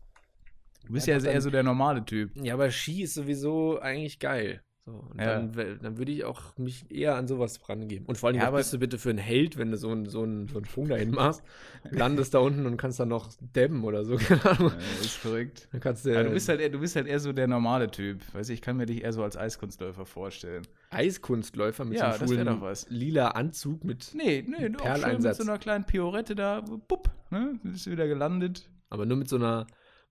[0.85, 2.31] Du bist Ja, ja, eher dann- so der normale Typ.
[2.41, 4.61] ja, aber Ski ist sowieso eigentlich geil.
[4.85, 5.39] So, Ja.
[5.39, 5.51] dann,
[5.83, 8.07] dann würde ich auch mich eher an sowas rangeben.
[8.07, 10.07] Und vor allem, Ja, was bist du bitte für ein Held, wenn du so einen
[10.07, 11.43] so einen- so einen Sprung dahin machst,
[11.91, 14.15] landest da unten und kannst dann noch dämmen oder so.
[14.17, 15.67] Äh, ist verrückt.
[15.71, 17.91] Dann kannst du, Ja, du, bist halt eher, du bist halt eher so der normale
[17.91, 18.21] Typ.
[18.33, 20.63] Weißt du, ich kann mir dich eher so als Eiskunstläufer vorstellen.
[20.89, 22.87] Eiskunstläufer mit Ja, so einem doch was.
[22.89, 27.59] lila Anzug mit Nee, nee, auch schön mit so einer kleinen Piorette da, bupp, ne?
[27.63, 28.69] Bist du wieder gelandet.
[28.89, 29.67] Aber nur mit so einer,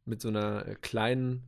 [0.08, 1.44] mit so einer äh, kleinen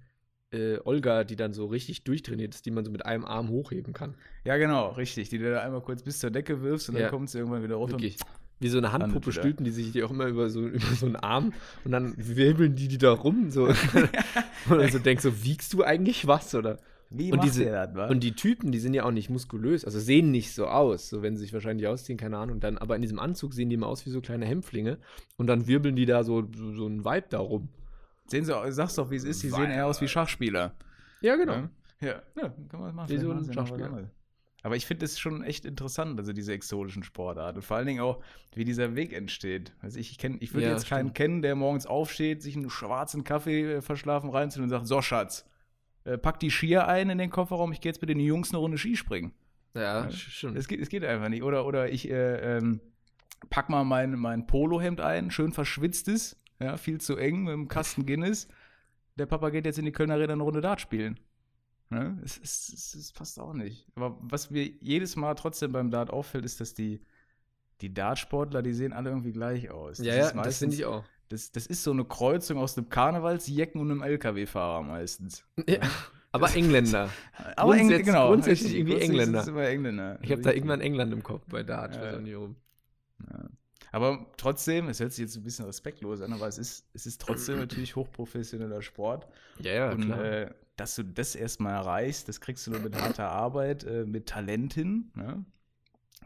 [0.53, 3.93] äh, Olga, die dann so richtig durchtrainiert ist, die man so mit einem Arm hochheben
[3.93, 4.15] kann.
[4.45, 5.29] Ja, genau, richtig.
[5.29, 7.03] Die du da einmal kurz bis zur Decke wirfst und Ja.
[7.03, 7.93] dann kommt sie irgendwann wieder runter.
[7.95, 8.17] Wirklich.
[8.59, 11.17] Wie so eine Handpuppe stülpen die sich die auch immer über so, über so einen
[11.17, 11.53] Arm
[11.85, 13.51] und dann wirbeln die die da rum.
[13.51, 13.65] So.
[14.69, 16.55] und dann so denkst so, wiegst du eigentlich was?
[16.55, 16.79] Oder?
[17.09, 18.07] Wie Und diese- das, wa?
[18.09, 21.23] Und die Typen, die sind ja auch nicht muskulös, also sehen nicht so aus, so
[21.23, 22.61] wenn sie sich wahrscheinlich ausziehen, keine Ahnung.
[22.61, 24.99] Dann, aber in diesem Anzug sehen die immer aus wie so kleine Hämpflinge
[25.37, 27.69] und dann wirbeln die da so, so, so einen Vibe da rum.
[28.31, 30.75] Sehen sie, sag's doch, wie es ist, die sehen eher aus wie Schachspieler.
[31.21, 31.69] Ja, genau.
[32.01, 33.11] Ja, ja, kann man machen.
[33.11, 34.09] Wie so ein Schachspieler.
[34.63, 37.63] Aber ich finde es schon echt interessant, also diese exotischen Sportarten.
[37.63, 38.23] Vor allen Dingen auch,
[38.55, 39.73] wie dieser Weg entsteht.
[39.81, 41.15] Also ich, ich, kenn- ich würde Ja, jetzt keinen stimmt.
[41.17, 45.47] kennen, der morgens aufsteht, sich einen schwarzen Kaffee äh, verschlafen reinzieht und sagt, so Schatz,
[46.05, 48.59] äh, pack die Skier ein in den Kofferraum, ich gehe jetzt mit den Jungs eine
[48.59, 49.33] Runde Skispringen.
[49.75, 50.11] Ja, Ja.
[50.11, 50.55] schon.
[50.57, 51.43] Es geht, es geht einfach nicht.
[51.43, 52.81] Oder, oder ich äh, ähm,
[53.49, 58.07] pack mal mein, mein Polohemd ein, schön verschwitztes, ja, viel zu eng mit dem Kasten
[58.07, 58.49] Guinness.
[59.17, 61.19] Der Papa geht jetzt in die Kölner Arena eine Runde Dart spielen.
[61.91, 62.19] Ne?
[62.25, 63.87] Es, es, es, es passt auch nicht.
[63.97, 67.01] Aber was mir jedes Mal trotzdem beim Dart auffällt, ist, dass die,
[67.81, 69.99] die Dartsportler, die sehen alle irgendwie gleich aus.
[69.99, 71.05] ja, ja, ist das meistens- finde ich auch.
[71.29, 75.45] Das, das ist so eine Kreuzung aus einem Karnevalsjecken und einem LKW-Fahrer meistens.
[75.69, 75.79] Ja,
[76.33, 77.09] aber Engländer.
[77.57, 79.47] Aber Eng- Grundsätzlich- genau, grundsätzlich irgendwie Engländer.
[79.71, 80.19] Engländer.
[80.23, 81.93] Ich habe da irgendwann England im Kopf bei Dart.
[81.93, 82.19] Ich Ja, weiß ja.
[82.19, 82.57] auch nicht warum.
[83.31, 83.49] Ja.
[83.93, 87.21] Aber trotzdem, es hört sich jetzt ein bisschen respektlos an, aber es ist, es ist
[87.21, 89.27] trotzdem natürlich hochprofessioneller Sport.
[89.59, 90.25] Ja, ja, und klar.
[90.25, 94.27] äh, dass du das erstmal erreichst, das kriegst du nur mit harter Arbeit, äh, mit
[94.27, 95.11] Talent hin.
[95.15, 95.45] Ne?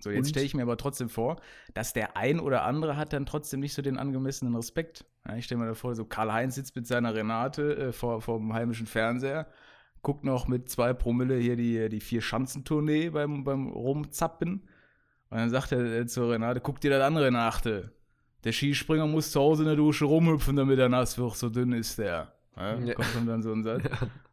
[0.01, 1.37] So, jetzt stelle ich mir aber trotzdem vor,
[1.73, 5.07] dass der ein oder andere hat dann trotzdem nicht so den angemessenen Respekt.
[5.27, 8.39] Ja, ich stelle mir da vor, so Karl-Heinz sitzt mit seiner Renate äh, vor, vor
[8.39, 9.49] dem heimischen Fernseher,
[10.03, 14.69] guckt noch mit zwei Promille hier die, die Vier-Schanzentournee beim, beim Rumzappen.
[15.35, 17.91] Und dann sagt er zur Renate, guck dir das an, Renate.
[18.45, 21.73] Der Skispringer muss zu Hause in der Dusche rumhüpfen, damit er nass wird, so dünn
[21.73, 22.33] ist der.
[22.57, 22.95] Ja, Ja.
[22.95, 23.83] Kommt dann so ein Satz.
[23.83, 23.91] Ja.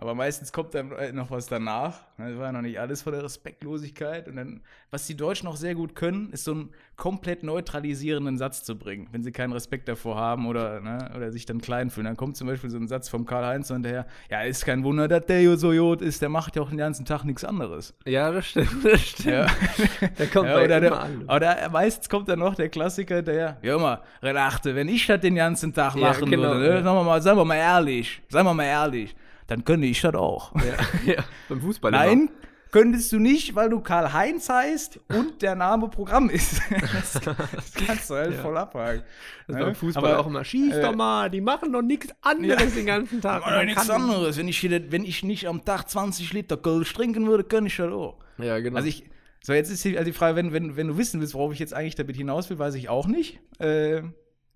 [0.00, 2.00] Aber meistens kommt dann äh, noch was danach.
[2.16, 4.28] Das war ja noch nicht alles von der Respektlosigkeit.
[4.28, 8.64] Und dann, was die Deutschen auch sehr gut können, ist so einen komplett neutralisierenden Satz
[8.64, 12.06] zu bringen, wenn sie keinen Respekt davor haben oder, ne, oder sich dann klein fühlen.
[12.06, 15.26] Dann kommt zum Beispiel so ein Satz vom Karl-Heinz hinterher, ja, ist kein Wunder, dass
[15.26, 17.92] der so jod ist, der macht ja auch den ganzen Tag nichts anderes.
[18.06, 19.34] Ja, das stimmt, das stimmt.
[19.34, 19.46] Ja.
[20.18, 21.22] Der kommt ja, bei oder immer der, an.
[21.24, 25.34] oder meistens kommt dann noch der Klassiker, der, ja mal, Renate, wenn ich das den
[25.34, 26.74] ganzen Tag Ja, machen genau, würde, ja.
[26.76, 29.14] ne, sagen wir mal, sagen wir mal ehrlich, sagen wir mal ehrlich,
[29.50, 30.52] dann könnte ich das auch.
[30.56, 30.62] Ja,
[31.14, 31.90] ja, beim Fußball.
[31.90, 32.30] Nein,
[32.70, 36.60] könntest du nicht, weil du Karl-Heinz heißt und der Name Programm ist.
[36.92, 38.42] Das, das kannst du halt Ja.
[38.42, 39.02] voll abhaken.
[39.48, 39.64] Das Ne?
[39.64, 40.44] beim Fußball Aber, auch immer.
[40.44, 42.66] Schieß äh, doch mal, die machen doch nichts anderes Ja.
[42.66, 43.44] den ganzen Tag.
[43.46, 44.36] Oder nichts anderes.
[44.38, 47.92] Wenn ich, wenn ich nicht am Tag 20 Liter Kölsch trinken würde, könnte ich das
[47.92, 48.18] auch.
[48.38, 48.76] Ja, genau.
[48.76, 49.04] Also ich,
[49.42, 51.58] so jetzt ist die, also die Frage, wenn, wenn, wenn du wissen willst, worauf ich
[51.58, 53.40] jetzt eigentlich damit hinaus will, weiß ich auch nicht.
[53.58, 54.02] Äh,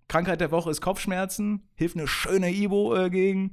[0.07, 3.53] Krankheit der Woche ist Kopfschmerzen, hilft eine schöne Ibo äh, gegen.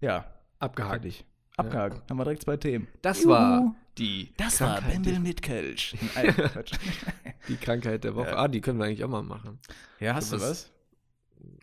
[0.00, 0.24] Ja,
[0.58, 1.02] abgehakt.
[1.02, 1.24] fertig.
[1.56, 2.10] Abgehakt.
[2.10, 2.88] Haben wir direkt zwei Themen.
[3.02, 3.30] Das Juhu.
[3.30, 5.94] war die Das war Krankheit, Bembel mit Kölsch.
[6.16, 6.72] Nein, Quatsch.
[7.48, 8.28] die Krankheit der Woche.
[8.30, 8.36] Ja.
[8.38, 9.58] Ah, die können wir eigentlich auch mal machen.
[10.00, 10.70] ja, hast du Was- was?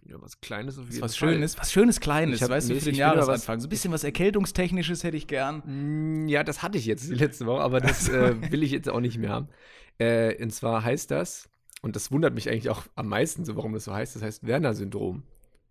[0.06, 1.34] Ja, was Kleines auf jeden Was Fall.
[1.34, 3.60] Schönes, was Schönes Kleines, Ich hab weißt du, für den was- Jahresanfang.
[3.62, 5.64] So ein bisschen was Erkältungstechnisches hätte ich gern.
[6.26, 8.90] Mm, Ja, das hatte ich jetzt die letzte Woche, aber das äh, will ich jetzt
[8.90, 9.48] auch nicht mehr haben.
[9.98, 11.50] Äh, und zwar heißt das,
[11.82, 14.46] und das wundert mich eigentlich auch am meisten, so warum das so heißt, das heißt
[14.46, 15.24] Werner-Syndrom.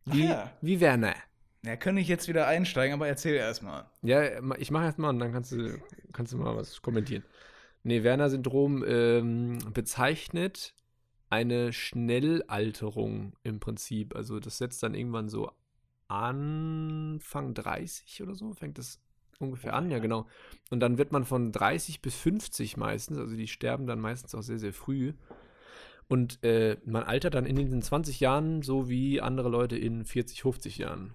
[0.06, 0.50] Wie, ja.
[0.60, 1.14] wie Werner.
[1.64, 3.90] Ja, könnte ich jetzt wieder einsteigen, aber erzähl erst mal.
[4.02, 5.78] Ja, ich mache erst mal und dann kannst du,
[6.12, 7.22] kannst du mal was kommentieren.
[7.82, 10.74] Nee, Werner-Syndrom ähm, bezeichnet
[11.28, 14.16] eine Schnellalterung im Prinzip.
[14.16, 15.50] Also das setzt dann irgendwann so
[16.08, 19.00] Anfang 30 oder so, fängt das
[19.38, 20.02] ungefähr Oh, an, ja ja.
[20.02, 20.26] genau.
[20.70, 24.42] Und dann wird man von 30 bis 50 meistens, also die sterben dann meistens auch
[24.42, 25.14] sehr, sehr früh.
[26.08, 30.42] Und äh, man altert dann in diesen 20 Jahren so wie andere Leute in 40,
[30.42, 31.14] 50 Jahren.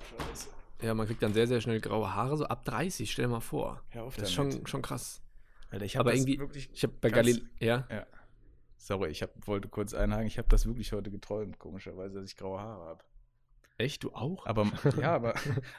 [0.00, 0.48] Scheiße.
[0.82, 3.40] Ja, man kriegt dann sehr, sehr schnell graue Haare, so ab 30, stell dir mal
[3.40, 3.82] vor.
[3.90, 4.52] Hör auf Das ist damit.
[4.54, 5.22] schon, schon krass.
[5.70, 7.10] Alter, ich das irgendwie- wirklich Ich habe bei.
[7.10, 7.42] Galileo.
[7.60, 7.86] Ja?
[7.90, 8.06] Ja.
[8.76, 10.26] Sorry, ich hab, wollte kurz einhaken.
[10.26, 13.04] Ich habe das wirklich heute geträumt, komischerweise, dass ich graue Haare habe.
[13.78, 14.04] Echt?
[14.04, 14.46] Du auch?
[14.46, 15.34] Aber ja, aber,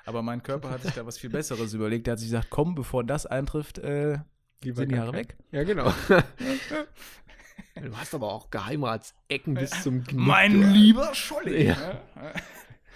[0.06, 2.08] aber mein Körper hat sich da was viel Besseres überlegt.
[2.08, 4.20] Der hat sich gesagt, komm, bevor das eintrifft, äh,
[4.64, 5.38] sind die Haare weg.
[5.52, 5.92] Ja, genau.
[7.76, 10.20] du hast aber auch Geheimratsecken bis zum Knie.
[10.20, 11.68] Mein lieber Scholli.
[11.68, 12.02] Ja.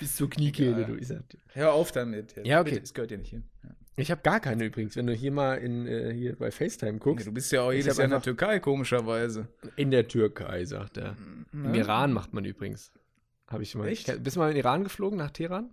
[0.02, 0.96] Bis zur Kniekehle, du.
[0.96, 1.40] Ich, sag dir.
[1.54, 2.36] Hör auf damit.
[2.36, 2.46] jetzt.
[2.46, 2.72] Ja, okay.
[2.72, 3.44] Bitte, Das gehört dir nicht hin.
[3.64, 3.70] Ja.
[3.96, 4.96] ich habe gar keine übrigens.
[4.98, 7.26] Wenn du hier mal in, äh, hier bei FaceTime guckst.
[7.28, 9.48] Du bist ja auch jedes Jahr in der Türkei, komischerweise.
[9.78, 11.16] In der Türkei, sagt er.
[11.54, 11.78] Im Ne?
[11.78, 12.92] Iran macht man übrigens.
[13.48, 13.88] Habe ich mal.
[13.88, 14.24] Echt?
[14.24, 15.70] Bist du mal in den Iran geflogen, nach Teheran?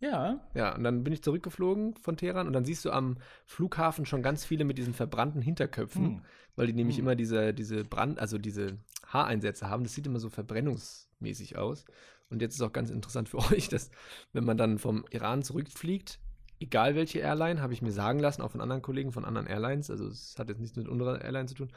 [0.00, 0.40] Ja.
[0.54, 4.22] Ja, und dann bin ich zurückgeflogen von Teheran und dann siehst du am Flughafen schon
[4.22, 6.22] ganz viele mit diesen verbrannten Hinterköpfen, Hm.
[6.56, 7.04] weil die nämlich Hm.
[7.04, 9.84] immer diese, diese Brand, also diese Haareinsätze haben.
[9.84, 11.84] Das sieht immer so verbrennungsmäßig aus.
[12.30, 13.90] Und jetzt ist auch ganz interessant für euch, dass
[14.32, 16.18] wenn man dann vom Iran zurückfliegt,
[16.60, 19.90] egal welche Airline, habe ich mir sagen lassen, auch von anderen Kollegen von anderen Airlines,
[19.90, 21.68] also es hat jetzt nichts mit unserer Airline zu tun,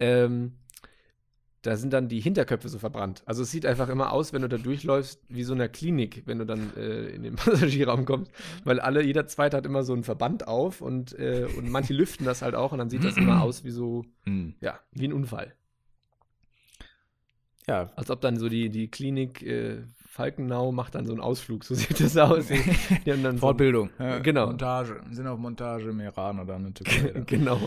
[0.00, 0.52] ähm,
[1.62, 3.22] da sind dann die Hinterköpfe so verbrannt.
[3.24, 6.24] Also es sieht einfach immer aus, wenn du da durchläufst, wie so in einer Klinik,
[6.26, 8.32] wenn du dann äh, in den Passagierraum kommst.
[8.64, 12.26] Weil alle, jeder Zweite hat immer so einen Verband auf und, äh, und manche lüften
[12.26, 14.54] das halt auch und dann sieht das immer aus wie so, Hm.
[14.60, 15.54] ja, wie ein Unfall.
[17.68, 17.90] Ja.
[17.96, 21.74] Als ob dann so die, die Klinik äh, Falkenau macht dann so einen Ausflug, so
[21.76, 22.46] sieht das aus.
[22.48, 22.56] Die
[23.12, 23.90] haben dann so Fortbildung.
[24.22, 24.46] Genau.
[24.46, 25.00] Montage.
[25.10, 27.20] Sind auf Montage im Iran oder in der Türkei.
[27.26, 27.60] genau.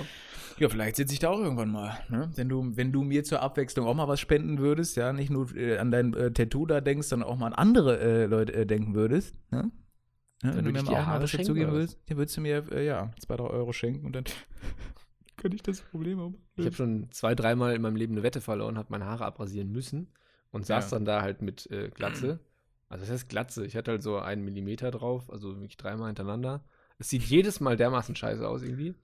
[0.57, 1.97] Ja, vielleicht sitze ich da auch irgendwann mal.
[2.07, 2.31] Ne?
[2.35, 5.53] Wenn, du, wenn du mir zur Abwechslung auch mal was spenden würdest, ja, nicht nur
[5.55, 8.65] äh, an dein äh, Tattoo da denkst, sondern auch mal an andere äh, Leute äh,
[8.65, 9.35] denken würdest.
[9.51, 9.71] Ne?
[10.43, 11.79] Ja, Dann wenn du mir mal auch mal was dazu schenken, geben oder was?
[11.79, 14.23] würdest, dann würdest du mir äh, ja, zwei, drei Euro schenken und dann
[15.37, 16.35] könnte ich das Problem haben.
[16.55, 19.71] Ich habe schon zwei, dreimal in meinem Leben eine Wette verloren, habe meine Haare abrasieren
[19.71, 20.07] müssen
[20.51, 20.97] und saß Ja.
[20.97, 22.39] dann da halt mit äh, Glatze.
[22.89, 23.65] Also das heißt Glatze.
[23.65, 26.63] Ich hatte halt so einen Millimeter drauf, also wirklich dreimal hintereinander.
[26.97, 28.95] Es sieht jedes Mal dermaßen scheiße aus irgendwie.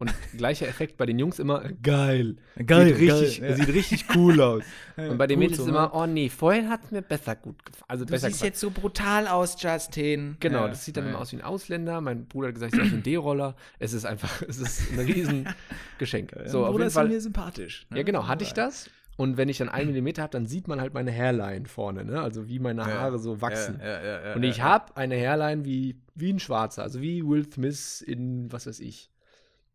[0.00, 2.36] Und gleicher Effekt bei den Jungs immer, geil.
[2.64, 3.56] Geil, sieht richtig, geil, ja.
[3.56, 4.62] sieht richtig cool aus.
[4.96, 5.90] Ja, Und bei den Mädels so, immer, ne?
[5.92, 7.84] oh nee, vorhin hat es mir besser gut gefallen.
[7.88, 8.50] Also Du besser siehst gefallen.
[8.52, 10.36] jetzt so brutal aus, Justin.
[10.40, 11.10] Genau, Ja, das sieht dann ja.
[11.10, 12.00] immer aus wie ein Ausländer.
[12.00, 13.54] Mein Bruder hat gesagt, ich sehe aus wie ein D-Roller.
[13.78, 16.32] Es ist einfach, es ist ein Riesengeschenk.
[16.36, 17.08] Ja, So, auf Bruder jeden ist Fall.
[17.08, 17.86] mir sympathisch.
[17.90, 17.98] ne?
[17.98, 18.90] Ja, genau, hatte ich das.
[19.16, 22.20] Und wenn ich dann einen Millimeter habe, dann sieht man halt meine Hairline vorne, ne?
[22.22, 23.78] Also wie meine Ja, Haare so wachsen.
[23.80, 24.64] Ja, ja, ja, ja, Und ich ja.
[24.64, 29.10] habe eine Hairline wie, wie ein Schwarzer, also wie Will Smith in, was weiß ich,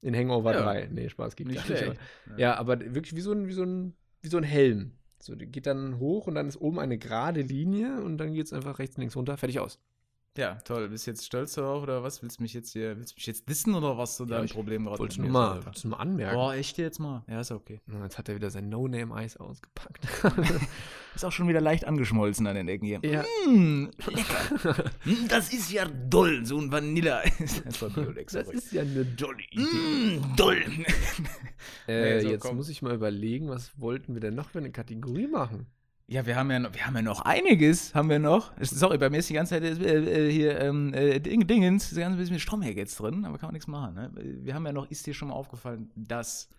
[0.04, 0.64] in Hangover Ja.
[0.64, 0.90] 3.
[0.92, 2.00] Nee, Spaß gibt Nicht gar nicht.
[2.28, 4.92] Aber, ja, aber wirklich wie so ein, wie so ein, wie so ein Helm.
[5.22, 8.46] So, die geht dann hoch und dann ist oben eine gerade Linie und dann geht
[8.46, 9.80] es einfach rechts und links runter, fertig aus.
[10.36, 10.90] Ja, toll.
[10.90, 12.24] Bist du jetzt stolz darauf oder was?
[12.24, 14.50] Willst du mich jetzt hier, willst du mich jetzt dissen oder was so Ja, dein
[14.50, 16.36] Problem gerade Wolltest du mal, wolltest du mal anmerken.
[16.36, 17.24] Boah, echt jetzt mal?
[17.28, 17.82] Ja, ist okay.
[17.86, 20.08] Na, Jetzt hat er wieder sein No-Name-Eis ausgepackt.
[21.16, 23.00] Ist auch schon wieder leicht angeschmolzen an den Ecken hier.
[23.04, 23.24] ja.
[23.48, 24.86] Mm, lecker.
[25.06, 27.62] Mm, das ist ja doll, so ein Vanilleeis.
[27.66, 29.62] Das war Biolex, Das ist ja eine dolle Idee.
[30.20, 30.58] Mm, doll.
[31.88, 32.56] Äh, Nee, so, jetzt komm.
[32.56, 35.68] muss ich mal überlegen, was wollten wir denn noch für eine Kategorie machen?
[36.08, 38.52] Ja, wir haben ja, noch, wir haben ja noch einiges, haben wir noch.
[38.60, 41.98] Sorry, bei mir ist die ganze Zeit äh, äh, hier ähm, äh, Ding, Dingens, das
[41.98, 43.96] ganze bisschen Stromberg jetzt drin, aber kann man nichts machen.
[43.96, 44.12] Ne?
[44.44, 46.50] Wir haben ja noch, ist dir schon mal aufgefallen, dass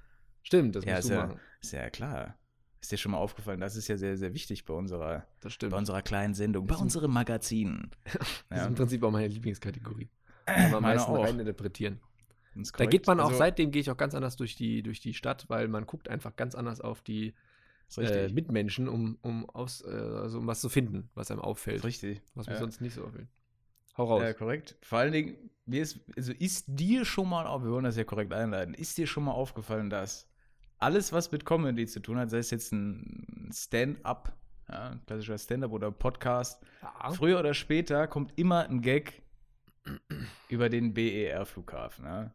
[0.43, 1.41] Stimmt, das Ja, musst du ja, machen.
[1.61, 2.37] ist ja klar.
[2.81, 5.27] Ist dir schon mal aufgefallen, das ist ja sehr, sehr wichtig bei unserer,
[5.61, 7.91] bei unserer kleinen Sendung, bei unserem Magazin.
[8.05, 8.67] Das ist Ja.
[8.67, 10.11] im Prinzip auch meine Lieblingskategorie.
[10.47, 11.25] Man am meisten auch.
[11.25, 12.01] reininterpretieren.
[12.77, 15.13] Da geht man auch, Also, seitdem gehe ich auch ganz anders durch die, durch die
[15.15, 17.35] Stadt, weil man guckt einfach ganz anders auf die
[18.03, 18.29] äh.
[18.33, 21.85] Mitmenschen, um, um, aus, äh, also um was zu finden, was einem auffällt.
[21.85, 22.21] richtig.
[22.35, 22.59] Was mir Ja.
[22.61, 23.29] sonst nicht so auffällt.
[23.97, 24.23] Hau raus.
[24.23, 24.77] Ja, korrekt.
[24.83, 28.05] Vor allen Dingen, mir ist, also ist dir schon mal, auf- wir wollen das ja
[28.05, 30.29] korrekt einleiten, ist dir schon mal aufgefallen, dass
[30.79, 34.37] alles, was mit Comedy zu tun hat, sei es jetzt ein Stand-up,
[34.69, 37.11] ja, ein klassischer Stand-up oder Podcast, ja.
[37.13, 39.23] früher oder später kommt immer ein Gag
[40.49, 42.05] über den BER-Flughafen.
[42.05, 42.33] Ja.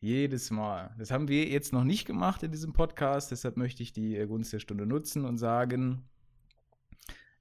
[0.00, 0.94] Jedes Mal.
[0.98, 4.26] Das haben wir jetzt noch nicht gemacht in diesem Podcast, deshalb möchte ich die äh,
[4.26, 6.04] Gunst der Stunde nutzen und sagen,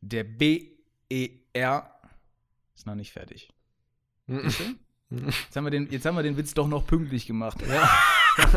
[0.02, 1.92] der BER
[2.76, 3.54] ist noch nicht fertig.
[4.28, 7.58] Jetzt haben, wir den, jetzt haben wir den Witz doch noch pünktlich gemacht.
[7.68, 7.90] Ja.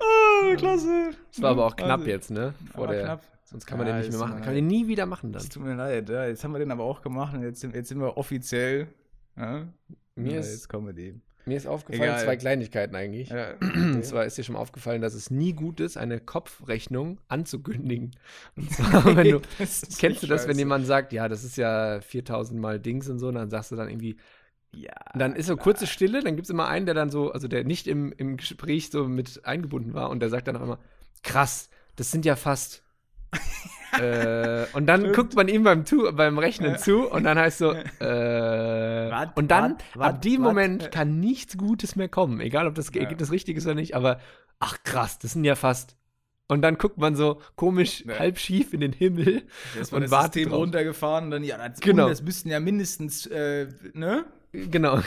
[0.00, 1.10] oh, klasse.
[1.32, 2.54] Das war aber auch knapp Also, jetzt, ne?
[2.74, 3.22] Vor der, knapp.
[3.44, 4.36] Sonst kann man Ja, den nicht mehr machen.
[4.36, 5.42] Kann man den nie wieder machen dann.
[5.42, 6.08] Das tut mir leid.
[6.10, 8.88] Ja, jetzt haben wir den aber auch gemacht und jetzt sind, jetzt sind wir offiziell.
[9.36, 9.66] Ja,
[10.14, 11.20] Mir ja, ist- jetzt Comedy.
[11.48, 12.24] Mir ist aufgefallen, Egal.
[12.24, 13.30] zwei Kleinigkeiten eigentlich.
[13.30, 17.20] Ja, Und zwar ist dir schon mal aufgefallen, dass es nie gut ist, eine Kopfrechnung
[17.28, 18.12] anzukündigen.
[18.56, 19.40] Und zwar, wenn du,
[19.98, 23.28] kennst du das, wenn jemand sagt, ja, das ist ja 4000 Mal Dings und so,
[23.28, 24.16] und dann sagst du dann irgendwie,
[24.72, 24.92] Ja.
[25.14, 27.48] und dann ist so kurze Stille, dann gibt es immer einen, der dann so, also
[27.48, 30.78] der nicht im, im Gespräch so mit eingebunden war und der sagt dann auch immer,
[31.22, 32.82] krass, das sind ja fast.
[34.00, 35.16] Äh, und dann Stimmt.
[35.16, 36.76] guckt man ihm beim, tu beim Rechnen Ja.
[36.78, 40.48] zu und dann heißt so, äh, Wat, und dann, wat, ab wat, dem wat?
[40.48, 43.00] Moment kann nichts Gutes mehr kommen, egal ob das Ja.
[43.02, 44.20] Ergebnis richtig ist oder nicht, aber
[44.60, 45.96] ach krass, das sind ja fast.
[46.50, 48.18] Und dann guckt man so komisch Ja.
[48.18, 49.42] halb schief in den Himmel
[49.78, 50.60] Das und das wartet System drauf.
[50.60, 52.04] runtergefahren und dann, ja, das, Genau.
[52.04, 54.24] und das müssten ja mindestens, äh, ne?
[54.52, 55.00] Genau.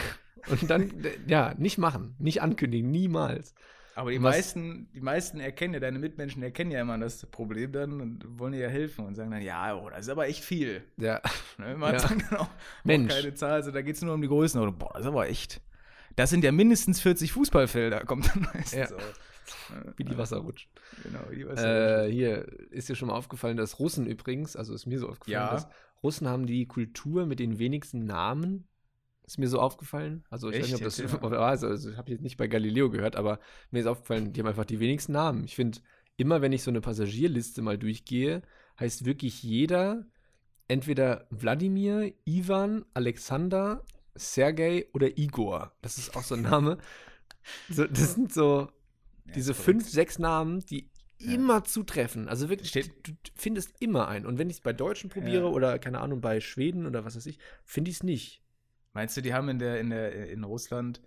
[0.50, 0.92] Und dann,
[1.28, 3.54] ja, nicht machen, nicht ankündigen, niemals.
[3.96, 7.72] Aber die Was- meisten, die meisten erkennen ja, deine Mitmenschen erkennen ja immer das Problem
[7.72, 10.44] dann und wollen dir ja helfen und sagen dann, ja, oh, das ist aber echt
[10.44, 10.84] viel.
[10.98, 11.22] Ja,
[11.58, 11.76] Ne?
[11.78, 12.02] Man Ja.
[12.04, 12.48] hat dann genau
[12.84, 13.14] Mensch.
[13.14, 14.78] keine Zahl, also da geht es nur um die Größenordnung.
[14.80, 15.62] Boah, das ist aber echt.
[16.16, 18.96] Das sind ja mindestens 40 Fußballfelder, kommt dann meistens Ja.
[18.96, 19.98] auch.
[19.98, 20.70] wie die Wasser rutscht.
[21.04, 22.06] Genau, wie die Wasser.
[22.06, 25.34] Äh, hier ist dir schon mal aufgefallen, dass Russen übrigens, also ist mir so aufgefallen,
[25.48, 25.52] Ja.
[25.54, 25.68] dass
[26.04, 28.68] Russen haben die Kultur mit den wenigsten Namen.
[29.32, 30.26] Ist mir so aufgefallen.
[30.30, 30.74] Also ich weiß Echt?
[30.74, 31.32] nicht, ob das mal.
[31.32, 31.40] war.
[31.48, 33.40] Also, also habe ich jetzt nicht bei Galileo gehört, aber
[33.72, 35.46] mir ist aufgefallen, die haben einfach die wenigsten Namen.
[35.46, 35.80] Ich finde,
[36.18, 38.42] immer wenn ich so eine Passagierliste mal durchgehe,
[38.78, 40.06] heißt wirklich jeder
[40.68, 45.72] entweder Wladimir, Ivan, Alexander, Sergei oder Igor.
[45.82, 46.78] Das ist auch so ein Name.
[47.70, 48.68] So, das sind so
[49.28, 50.90] Ja, diese fünf, sechs Namen, die
[51.20, 51.34] Ja.
[51.36, 52.28] immer zutreffen.
[52.28, 54.26] Also wirklich, Steht- du, du findest immer einen.
[54.26, 55.50] Und wenn ich es bei Deutschen probiere Ja.
[55.52, 58.41] oder, keine Ahnung, bei Schweden oder was weiß ich, finde ich es nicht.
[58.94, 61.02] Meinst du, die haben in der, in der, in Russland,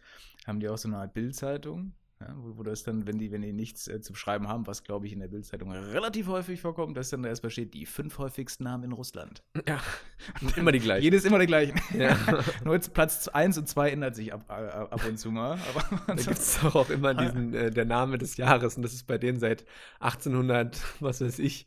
[0.46, 1.92] haben die auch so eine Art Bildzeitung?
[2.20, 4.84] Ja, wo, wo das dann, wenn die, wenn die nichts äh, zu schreiben haben, was
[4.84, 8.18] glaube ich in der Bildzeitung relativ häufig vorkommt, dass dann da erstmal steht, die fünf
[8.18, 9.42] häufigsten Namen in Russland.
[9.66, 9.80] Ja.
[10.56, 11.02] immer die gleichen.
[11.02, 11.74] Jedes immer der gleiche.
[11.92, 12.16] Ja.
[12.64, 15.58] Nur jetzt Platz 1 und 2 ändert sich ab, äh, ab und zu mal.
[15.74, 18.76] Aber Da gibt es doch auch immer diesen, äh, der Name des Jahres.
[18.76, 19.66] Und das ist bei denen seit
[19.98, 21.66] 1800, was weiß ich,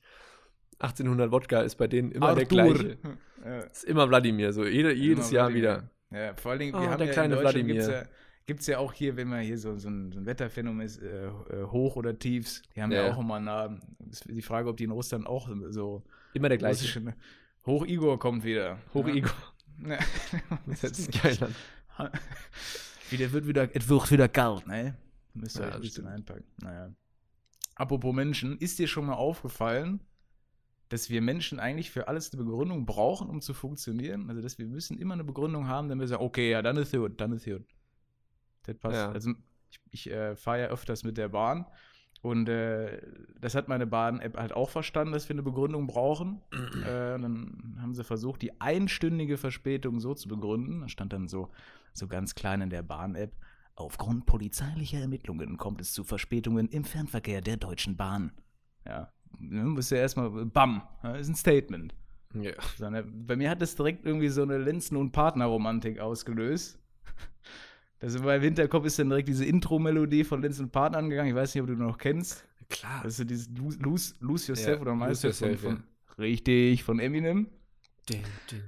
[0.80, 2.98] 1800 Wodka ist bei denen immer der gleiche.
[3.44, 3.60] Ja.
[3.60, 5.62] Ist immer Wladimir, so jede, jedes Immer Jahr Wladimir.
[5.62, 5.90] wieder.
[6.12, 8.04] Ja, vor allen Dingen, Oh, wir haben der ja kleine in Deutschland gibt's ja,
[8.46, 11.28] gibt's ja auch hier, wenn man hier so, so, ein, so ein Wetterphänomen ist, äh,
[11.28, 11.32] äh,
[11.66, 13.14] Hoch- oder Tiefs, die haben ja, Ja.
[13.14, 13.82] auch immer einen Namen.
[14.10, 16.82] Ist die Frage, ob die in Russland auch so Immer der gleiche.
[16.84, 17.14] russische.
[17.66, 18.78] Hoch Igor kommt wieder.
[18.94, 19.08] Hoch.
[19.08, 19.32] Igor.
[19.86, 19.98] Ja.
[20.66, 21.38] Das sich geil
[23.10, 24.96] wieder wird wieder, es wird wieder kalt, ne?
[25.34, 26.44] Müsst ihr Ja, euch ein bisschen einpacken.
[26.62, 26.92] Naja.
[27.76, 30.02] Apropos Menschen, ist dir schon mal aufgefallen,
[30.90, 34.30] dass wir Menschen eigentlich für alles eine Begründung brauchen, um zu funktionieren?
[34.30, 36.94] Also, dass wir müssen immer eine Begründung haben, damit wir sagen, okay, ja, dann ist
[36.94, 37.66] gut, dann ist gut.
[38.64, 38.96] Das passt.
[38.96, 39.12] Ja.
[39.12, 39.32] Also,
[39.70, 41.66] ich, ich äh, fahre ja öfters mit der Bahn
[42.22, 43.02] und äh,
[43.40, 46.42] das hat meine Bahn-App halt auch verstanden, dass wir eine Begründung brauchen.
[46.52, 50.82] äh, dann haben sie versucht, die einstündige Verspätung so zu begründen.
[50.82, 51.52] Da stand dann so,
[51.94, 53.34] so ganz klein in der Bahn-App.
[53.76, 58.32] Aufgrund polizeilicher Ermittlungen kommt es zu Verspätungen im Fernverkehr der Deutschen Bahn.
[58.86, 61.94] Ja, ne, muss ja erstmal, bam, ja, ist ein Statement.
[62.34, 62.90] Ja.
[62.90, 66.80] Ne, Bei mir hat das direkt irgendwie so eine Lenzen- und Partner-Romantik ausgelöst.
[68.00, 71.32] Das in meinem Hinterkopf ist dann direkt diese Intro-Melodie von Lenzen und Partner angegangen.
[71.32, 72.48] Ich weiß nicht, ob du noch kennst.
[72.70, 73.02] Klar.
[73.04, 75.84] Das ist dieses Lose, lose, Yourself Ja, oder meinst du von, Yourself, von,
[76.20, 77.48] Richtig, von Eminem.
[78.08, 78.20] Dun,
[78.52, 78.62] dun,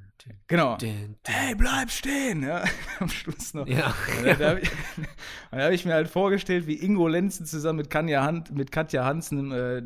[0.48, 0.78] Genau.
[0.78, 1.16] dun.
[1.26, 2.44] Hey, bleib stehen!
[2.44, 2.64] Ja,
[3.00, 3.68] am Schluss noch.
[3.68, 3.94] Ja.
[4.18, 4.70] Und Da, habe ich,
[5.52, 9.40] hab ich mir halt vorgestellt, wie Ingo Lenzen zusammen mit, Kanja Han, mit Katja Hansen
[9.40, 9.78] im äh,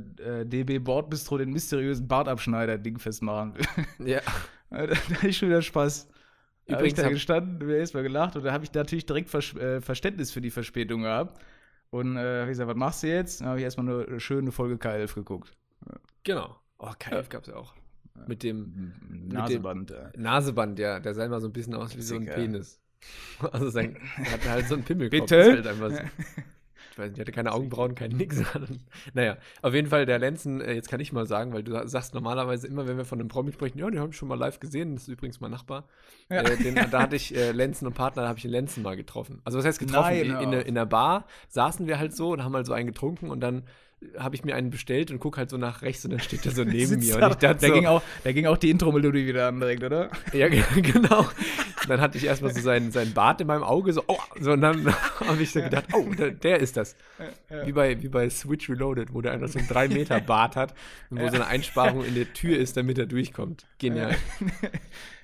[0.42, 3.66] äh, DB Bordbistro den mysteriösen Bartabschneider-Ding festmachen will.
[4.08, 4.22] ja.
[4.70, 6.08] da, da hatte ich schon wieder Spaß.
[6.66, 9.06] Da habe ich Übrigens da hab- gestanden, mir erstmal gelacht und da habe ich natürlich
[9.06, 11.42] direkt Vers äh, Verständnis für die Verspätung gehabt.
[11.90, 13.42] Und äh, habe ich gesagt, was machst du jetzt?
[13.42, 15.54] Dann habe ich erstmal eine schöne Folge K11 geguckt.
[16.24, 16.56] Genau.
[16.80, 17.74] Oh, KF gab es ja auch.
[18.28, 19.92] Mit dem Naseband.
[19.92, 20.10] äh.
[20.16, 21.00] Naseband, ja.
[21.00, 22.26] Der sah immer so ein bisschen aus wie so ein.
[22.26, 22.80] Penis.
[23.52, 25.30] Also sein, er hatte halt so einen Pimmelkopf.
[25.30, 25.62] Bitte?
[25.66, 25.98] Halt so.
[26.94, 28.40] Ich weiß nicht, er hatte keine Augenbrauen, kein Nix.
[29.16, 32.14] naja, auf jeden Fall der Lenzen, äh, jetzt kann ich mal sagen, weil du sagst
[32.14, 34.60] normalerweise immer, wenn wir von einem Promi sprechen, ja, den habe ich schon mal live
[34.60, 35.88] gesehen, das ist übrigens mein Nachbar.
[36.30, 36.42] Ja.
[36.42, 38.96] Äh, den, da hatte ich äh, Lenzen und Partner, da habe ich den Lenzen mal
[38.96, 39.42] getroffen.
[39.44, 40.12] Also was heißt getroffen?
[40.12, 40.68] Nein, in, in, auf.
[40.68, 43.64] in der Bar saßen wir halt so und haben halt so einen getrunken und dann
[44.18, 46.52] habe ich mir einen bestellt und gucke halt so nach rechts und dann steht er
[46.52, 47.18] so neben mir.
[47.18, 49.60] da, Und ich dachte da, so, ging auch, da ging auch die Intro-Melodie wieder an
[49.60, 50.10] direkt, oder?
[50.34, 51.26] ja, ge- genau.
[51.88, 54.62] Dann hatte ich erstmal so seinen, seinen Bart in meinem Auge, so, oh, so, und
[54.62, 54.86] dann
[55.20, 56.96] habe ich so gedacht, oh, der, der ist das.
[57.66, 60.74] Wie bei, wie bei Switch Reloaded, wo der einer so einen 3 Meter Bart hat
[61.10, 63.66] und wo so eine Einsparung in der Tür ist, damit er durchkommt.
[63.80, 64.16] Genial.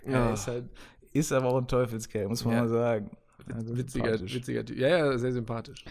[0.06, 0.34] Ja, Ja.
[0.34, 0.66] ist, halt,
[1.14, 2.62] ist aber auch ein Teufelskerl, muss man Ja.
[2.62, 3.12] mal sagen.
[3.54, 4.78] Also Witziger, witziger Typ.
[4.78, 5.84] Ja, ja, sehr sympathisch.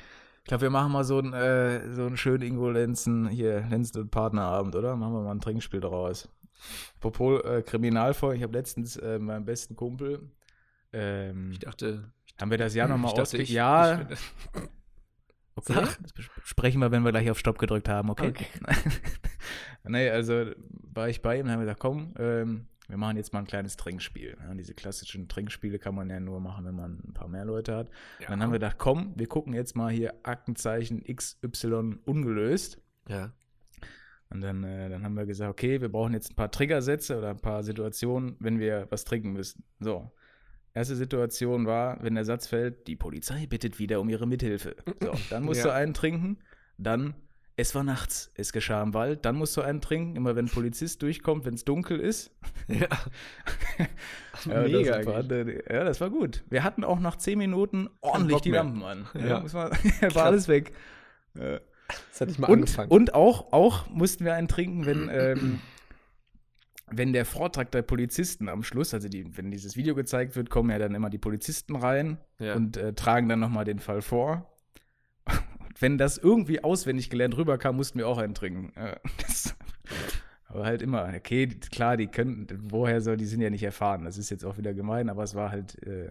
[0.49, 4.01] Ich glaube, wir machen mal so einen, äh, so einen schönen Ingo Lenzen, hier, Lenzen
[4.01, 4.97] und Partnerabend, oder?
[4.97, 6.27] Machen wir mal ein Trinkspiel daraus.
[6.97, 10.31] Apropos äh, Kriminalfolge, ich habe letztens äh, meinem besten Kumpel,
[10.95, 14.19] ähm, Ich dachte, haben wir das Jahr nochmal dachte, ich, Ja, ich,
[15.55, 15.75] okay.
[15.75, 15.99] Sag.
[16.03, 18.29] Das bes- sprechen wir, wenn wir gleich auf Stopp gedrückt haben, okay?
[18.29, 18.47] Okay.
[19.85, 20.47] nee, also
[20.95, 23.77] war ich bei ihm und haben gesagt, komm, ähm, wir machen jetzt mal ein kleines
[23.77, 24.37] Trinkspiel.
[24.41, 27.77] Ja, diese klassischen Trinkspiele kann man ja nur machen, wenn man ein paar mehr Leute
[27.77, 27.91] hat.
[28.21, 28.29] ja.
[28.29, 32.81] Dann haben wir gedacht, komm, wir gucken jetzt mal hier Aktenzeichen XY ungelöst.
[33.09, 33.33] ja.
[34.31, 37.31] Und dann, äh, dann haben wir gesagt, okay, wir brauchen jetzt ein paar Triggersätze oder
[37.31, 39.65] ein paar Situationen, wenn wir was trinken müssen.
[39.81, 40.13] So.
[40.75, 44.77] Erste Situation war, wenn der Satz fällt, die Polizei bittet wieder um ihre Mithilfe.
[45.03, 45.69] So, dann musst Ja.
[45.69, 46.37] du einen trinken.
[46.77, 47.15] Dann,
[47.59, 49.25] es war nachts, es geschah im Wald.
[49.25, 52.31] Dann musst du einen trinken, immer wenn ein Polizist durchkommt, wenn es dunkel ist.
[52.69, 52.87] ja.
[54.45, 54.99] Ja, Mega.
[54.99, 56.45] das war, ja, das war gut.
[56.49, 58.53] Wir hatten auch nach zehn Minuten ordentlich die.
[58.53, 59.09] Lampen an.
[59.15, 59.41] Ja, Ja.
[59.41, 59.73] muss man,
[60.15, 60.73] war alles weg.
[61.35, 61.59] Ja.
[62.13, 62.91] Das hatte ich mal Und, angefangen.
[62.93, 65.59] und auch, auch mussten wir einen trinken, wenn, ähm,
[66.87, 70.71] wenn der Vortrag der Polizisten am Schluss, also die, wenn dieses Video gezeigt wird, kommen
[70.71, 74.49] ja dann immer die Polizisten rein und äh, tragen dann nochmal den Fall vor.
[75.81, 78.73] Wenn das irgendwie auswendig gelernt rüberkam, mussten wir auch einen trinken.
[79.19, 79.57] Das,
[80.47, 84.05] aber halt immer, okay, klar, die können, woher soll, die sind ja nicht erfahren.
[84.05, 86.11] Das ist jetzt auch wieder gemein, aber es war halt äh,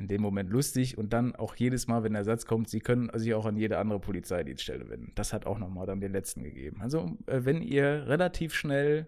[0.00, 3.10] in dem Moment lustig und dann auch jedes Mal, wenn der Satz kommt, sie können
[3.14, 5.12] sich auch an jede andere Polizeidienststelle wenden.
[5.14, 6.80] Das hat auch nochmal dann den letzten gegeben.
[6.82, 9.06] Also, äh, wenn ihr relativ schnell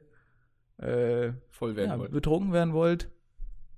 [0.79, 2.13] äh, voll werden ja, wollte.
[2.13, 3.11] betrunken werden wollt,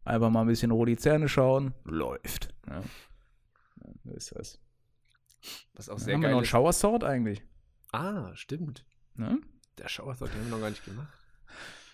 [0.04, 2.54] einfach mal ein bisschen Zähne schauen, läuft.
[2.68, 2.80] Ja.
[2.80, 4.63] Ja, so ist das.
[5.74, 6.46] Was auch Sehr haben wir geil noch einen.
[6.46, 7.42] Shower Sword eigentlich?
[7.92, 8.84] Ah, stimmt.
[9.14, 9.40] Ne?
[9.78, 11.12] Der Schauer den haben wir noch gar nicht gemacht.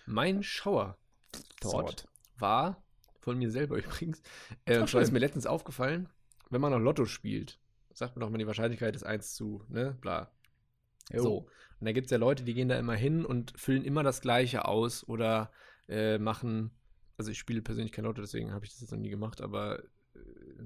[0.05, 0.97] Mein Schauer
[1.63, 2.07] Sword.
[2.37, 2.83] war
[3.19, 4.21] von mir selber übrigens.
[4.65, 6.09] Äh, und zwar ist mir letztens aufgefallen,
[6.49, 7.59] wenn man noch Lotto spielt,
[7.93, 10.31] sagt man doch mal, die Wahrscheinlichkeit ist 1 zu, ne, bla.
[11.11, 11.23] Jo.
[11.23, 11.37] So.
[11.79, 14.21] Und da gibt es ja Leute, die gehen da immer hin und füllen immer das
[14.21, 15.51] Gleiche aus oder
[15.87, 16.71] äh, machen,
[17.17, 19.81] also ich spiele persönlich kein Lotto, deswegen habe ich das jetzt noch nie gemacht, aber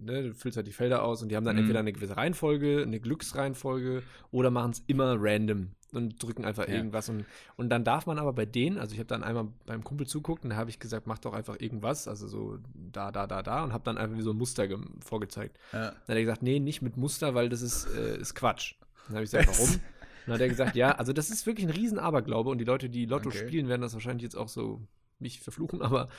[0.02, 1.60] ne, du füllst halt die Felder aus und die haben dann Mhm.
[1.62, 6.74] entweder eine gewisse Reihenfolge, eine Glücksreihenfolge oder machen es immer random und drücken einfach Ja.
[6.76, 9.84] irgendwas und, und dann darf man aber bei denen, also ich habe dann einmal beim
[9.84, 13.28] Kumpel zuguckt und da habe ich gesagt, mach doch einfach irgendwas, also so da, da,
[13.28, 14.68] da, da und habe dann einfach wie so ein Muster
[15.00, 15.58] vorgezeigt.
[15.72, 15.80] Ja.
[15.92, 18.76] Dann hat er gesagt, nee, nicht mit Muster, weil das ist, äh, ist Quatsch.
[19.08, 19.80] Dann habe ich gesagt, warum?
[20.26, 22.90] Dann hat er gesagt, ja, also das ist wirklich ein riesen Aberglaube und die Leute,
[22.90, 23.38] die Lotto Okay.
[23.38, 24.82] spielen, werden das wahrscheinlich jetzt auch so
[25.20, 26.10] mich verfluchen, aber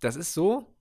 [0.00, 0.75] das ist so,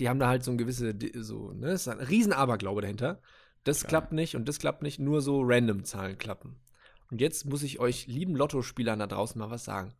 [0.00, 3.20] die haben da halt so ein gewisse, so, ne, ist ein riesen Aberglaube dahinter.
[3.64, 3.88] Das Klar.
[3.88, 6.56] klappt nicht und das klappt nicht, nur so random Zahlen klappen.
[7.10, 9.94] Und jetzt muss ich euch lieben Lottospielern da draußen mal was sagen.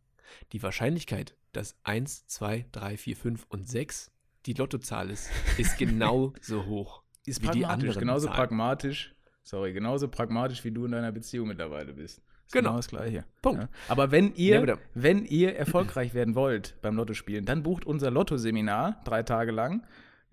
[0.53, 4.11] Die Wahrscheinlichkeit, dass 1, 2, 3, 4, 5 und 6
[4.47, 7.03] die Lottozahl ist, ist genau so hoch.
[7.25, 8.37] Ist wie die anderen genauso Zahlen.
[8.37, 9.13] pragmatisch.
[9.43, 12.23] Sorry, genauso pragmatisch, wie du in deiner Beziehung mittlerweile bist.
[12.51, 12.75] Ist Genau.
[12.75, 13.23] das Gleiche.
[13.41, 13.61] Punkt.
[13.63, 13.69] Ja.
[13.87, 19.01] Aber wenn ihr, Ja, wenn ihr erfolgreich werden wollt beim Lottospielen, dann bucht unser Lotto-Seminar
[19.05, 19.85] drei Tage lang.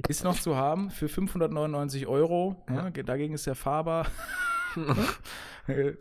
[0.09, 2.65] Ist noch zu haben für 599 Euro.
[2.69, 4.07] Ja, dagegen ist der Faber.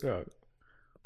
[0.02, 0.22] ja,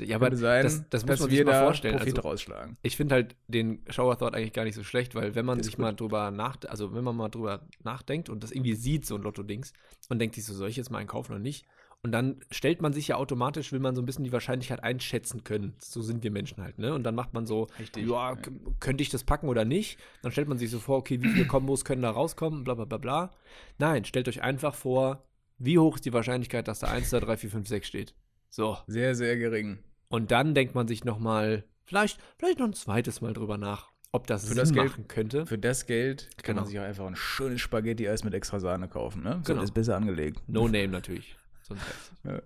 [0.00, 1.96] Ja, aber sein, das, das muss man wir sich mal vorstellen.
[1.96, 2.76] Profit Also, rausschlagen.
[2.82, 5.66] ich finde halt den Shower Thought eigentlich gar nicht so schlecht, weil wenn man Ist
[5.66, 9.14] sich mal drüber nachdenkt, also wenn man mal drüber nachdenkt und das irgendwie sieht, so
[9.14, 9.72] ein Lotto-Dings,
[10.08, 11.66] und denkt sich so, soll ich jetzt mal einen kaufen oder nicht?
[12.04, 15.44] Und dann stellt man sich ja automatisch, will man so ein bisschen die Wahrscheinlichkeit einschätzen
[15.44, 15.74] können.
[15.78, 16.92] So sind wir Menschen halt, ne?
[16.94, 18.38] Und dann macht man so, Richtig, ja, ja.
[18.80, 19.98] könnte ich das packen oder nicht?
[20.22, 22.86] Dann stellt man sich so vor, okay, wie viele Kombos können da rauskommen, bla bla
[22.86, 23.30] bla bla.
[23.78, 25.22] Nein, stellt euch einfach vor,
[25.58, 28.14] wie hoch ist die Wahrscheinlichkeit, dass da 1, 2, 3, 4, 5, 6 steht.
[28.50, 28.78] So.
[28.88, 29.78] Sehr, sehr gering.
[30.08, 34.26] Und dann denkt man sich nochmal, vielleicht, vielleicht noch ein zweites Mal drüber nach, ob
[34.26, 35.46] das Für Sinn das Geld- machen könnte.
[35.46, 36.70] Für das Geld kann man Genau.
[36.70, 39.22] sich auch einfach ein schönes Spaghetti-Eis mit extra Sahne kaufen.
[39.22, 39.40] Ne?
[39.44, 39.62] So Genau.
[39.62, 40.42] ist besser angelegt.
[40.48, 41.36] No Name natürlich.
[41.72, 41.86] Sonst
[42.24, 42.42] heißt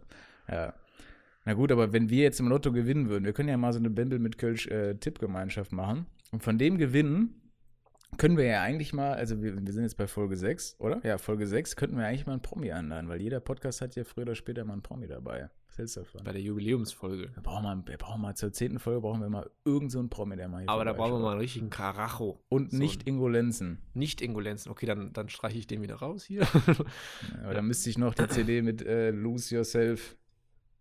[0.49, 0.75] Ja.
[1.45, 3.79] Na gut, aber wenn wir jetzt im Lotto gewinnen würden, wir können ja mal so
[3.79, 6.07] eine Bembel mit Kölsch äh, Tippgemeinschaft machen.
[6.33, 7.35] Und von dem Gewinn
[8.19, 11.01] können wir ja eigentlich mal, also wir, wir sind jetzt bei Folge 6, oder?
[11.05, 14.05] Ja, Folge 6 könnten wir eigentlich mal einen Promi einladen, weil jeder Podcast hat ja
[14.05, 15.51] früher oder später mal einen Promi dabei.
[15.69, 16.25] Was hältst du davon?
[16.25, 17.31] Bei der Jubiläumsfolge.
[17.35, 20.09] Wir brauchen mal, wir brauchen mal zur zehnten Folge brauchen wir mal irgend so einen
[20.09, 22.43] Promi, der mal hier Aber da brauchen wir mal einen richtigen Karacho.
[22.49, 23.83] Und so nicht Ingo Lenzen.
[23.93, 24.73] Nicht Ingolenzen.
[24.73, 26.47] Okay, dann, dann streiche ich den wieder raus hier.
[27.45, 30.17] Aber da müsste ich noch die CD mit äh, Lose Yourself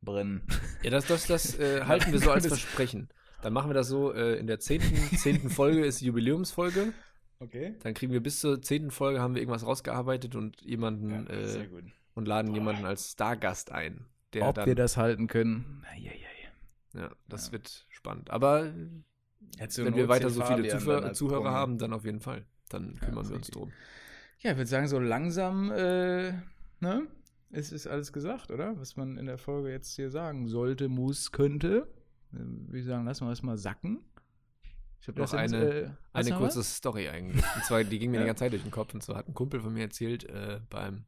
[0.01, 0.43] brennen.
[0.84, 3.09] ja, das, das, das äh, halten wir so als Versprechen.
[3.41, 6.93] Dann machen wir das so, äh, in der zehnten, zehnten Folge ist Jubiläumsfolge.
[7.45, 7.75] Okay.
[7.81, 11.83] Dann kriegen wir bis zur zehnten Folge, haben wir irgendwas rausgearbeitet und jemanden äh, gut.
[12.13, 14.05] und laden jemanden als Stargast ein.
[14.33, 15.83] Der Ob dann, wir das halten können?
[16.93, 17.53] Ja, das Ja.
[17.53, 18.31] wird spannend.
[18.31, 22.45] Aber wenn wir weiter so viele Zuhörer, Zuhörer haben, dann auf jeden Fall.
[22.69, 23.71] Dann kümmern wir uns drum.
[24.39, 26.33] Ja, ich würde sagen, so langsam, äh,
[26.79, 27.07] ne?
[27.51, 28.77] Es ist alles gesagt, oder?
[28.79, 31.87] Was man in der Folge jetzt hier sagen sollte, muss, könnte.
[32.33, 32.39] Äh,
[32.71, 34.03] Wie sagen, lassen wir das mal sacken.
[35.01, 36.77] Ich habe noch sind, eine, äh, eine kurze was?
[36.77, 37.43] Story eigentlich.
[37.55, 38.27] Und zwar, die ging mir die Ja.
[38.27, 38.93] ganze Zeit durch den Kopf.
[38.93, 41.05] Und zwar hat ein Kumpel von mir erzählt, äh, beim,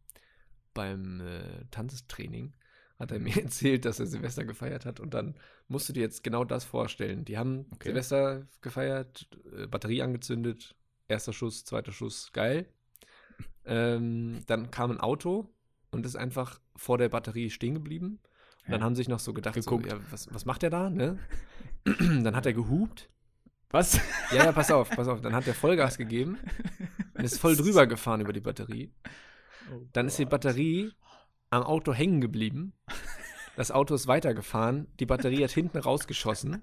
[0.73, 2.53] beim äh, Tanztraining,
[2.99, 4.99] hat er mir erzählt, dass er Silvester gefeiert hat.
[4.99, 5.35] Und dann
[5.67, 7.25] musst du dir jetzt genau das vorstellen.
[7.25, 7.89] Die haben Okay.
[7.89, 9.27] Silvester gefeiert,
[9.57, 10.75] äh, Batterie angezündet,
[11.07, 12.67] erster Schuss, zweiter Schuss, geil.
[13.65, 15.49] Ähm, dann kam ein Auto
[15.91, 18.19] und ist einfach vor der Batterie stehen geblieben.
[18.65, 20.89] Und dann haben sich noch so gedacht, so, ja, was, was macht der da?
[20.89, 21.17] Ne?
[21.85, 23.09] dann hat er gehupt
[23.71, 23.99] Was?
[24.31, 25.21] ja, ja, pass auf, pass auf.
[25.21, 26.37] Dann hat er Vollgas gegeben
[27.15, 28.91] und ist voll drüber gefahren über die Batterie.
[29.93, 30.91] Dann ist die Batterie
[31.49, 32.73] am Auto hängen geblieben.
[33.57, 34.87] Das Auto ist weitergefahren.
[34.99, 36.61] Die Batterie hat hinten rausgeschossen.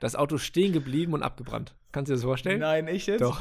[0.00, 1.74] Das Auto stehen geblieben und abgebrannt.
[1.92, 2.60] Kannst du dir das vorstellen?
[2.60, 3.20] Nein, echt jetzt?
[3.20, 3.40] Doch.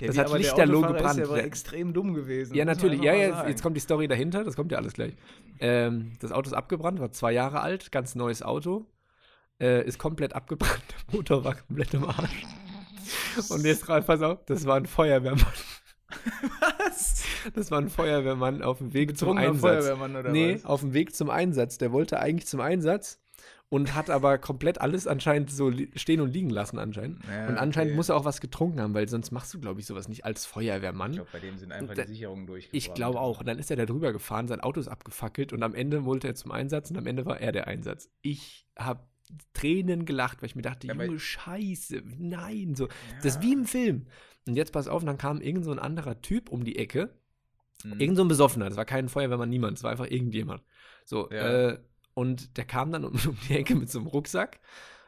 [0.00, 1.10] Ja, das wie, hat aber der lichterloh gebrannt.
[1.12, 2.54] Ist ja aber Der- extrem dumm gewesen.
[2.54, 3.00] Ja, natürlich.
[3.02, 4.44] Ja, ja, jetzt kommt die Story dahinter.
[4.44, 5.14] Das kommt ja alles gleich.
[5.60, 8.86] Ähm, das Auto ist abgebrannt, war zwei Jahre alt, ganz neues Auto.
[9.60, 10.82] Äh, ist komplett abgebrannt.
[11.08, 12.44] Der Motor war komplett im Arsch.
[13.50, 15.44] Und jetzt gerade, pass auf, das war ein Feuerwehrmann.
[16.60, 17.24] Was?
[17.54, 19.60] Das war ein Feuerwehrmann auf dem Weg zum Einsatz.
[19.60, 20.64] Feuerwehrmann oder nee, was?
[20.64, 21.78] auf dem Weg zum Einsatz.
[21.78, 23.20] Der wollte eigentlich zum Einsatz
[23.68, 27.22] und hat aber komplett alles anscheinend so stehen und liegen lassen anscheinend.
[27.30, 27.96] Ja, und anscheinend okay.
[27.96, 30.44] muss er auch was getrunken haben, weil sonst machst du, glaube ich, sowas nicht als
[30.44, 31.12] Feuerwehrmann.
[31.12, 32.76] Ich glaube, bei dem sind einfach Da- die Sicherungen durchgebrannt.
[32.76, 33.40] Ich glaube auch.
[33.40, 36.26] Und dann ist er da drüber gefahren, sein Auto ist abgefackelt und am Ende wollte
[36.26, 38.10] er zum Einsatz und am Ende war er der Einsatz.
[38.22, 39.00] Ich habe
[39.52, 42.88] Tränen gelacht, weil ich mir dachte, Ja, Junge, Scheiße, nein, so.
[43.22, 43.42] Das ist Ja.
[43.48, 44.06] wie im Film.
[44.46, 47.14] Und jetzt pass auf, und dann kam irgend so ein anderer Typ um die Ecke,
[47.84, 48.00] Mhm.
[48.00, 50.62] irgend so ein Besoffener, das war kein Feuerwehrmann, niemand, es war einfach irgendjemand.
[51.04, 51.70] So, Ja.
[51.70, 51.78] äh,
[52.14, 54.60] und der kam dann um, um die Ecke mit so einem Rucksack,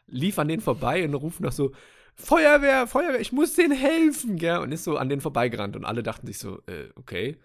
[0.07, 1.73] lief an den vorbei und ruft noch so,
[2.15, 4.59] Feuerwehr, Feuerwehr, ich muss denen helfen, gell?
[4.59, 7.39] Und ist so an den vorbeigerannt und alle dachten sich so, äh, okay.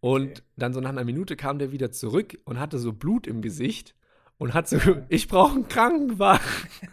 [0.00, 0.42] Und Okay.
[0.56, 3.94] dann so nach einer Minute kam der wieder zurück und hatte so Blut im Gesicht
[4.40, 4.78] und hat so,
[5.08, 6.40] ich brauche einen Krankenwagen.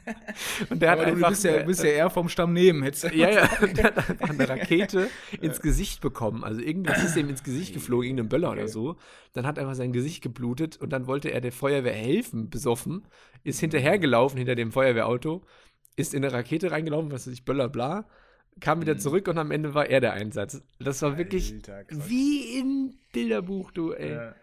[0.70, 2.84] Und der hat Aber du einfach bist ja, bist ja eher vom Stamm neben.
[2.84, 5.10] Hättest du- ja, ja, der hat einfach eine Rakete
[5.42, 6.44] ins Gesicht bekommen.
[6.44, 8.72] Also irgendwas ist ihm ins Gesicht geflogen, irgendein Böller oder Okay.
[8.72, 8.96] so.
[9.34, 13.06] Dann hat einfach sein Gesicht geblutet und dann wollte er der Feuerwehr helfen, besoffen,
[13.44, 15.44] ist hinterhergelaufen hinter dem Feuerwehrauto,
[15.96, 18.08] ist in eine Rakete reingelaufen, was weiß ich, Böller, bla,
[18.60, 19.00] kam wieder Mhm.
[19.00, 20.62] zurück und am Ende war er der Einsatz.
[20.80, 21.56] Das war wirklich
[21.92, 24.12] wie im Bilderbuch, du, ey.
[24.14, 24.36] Ja.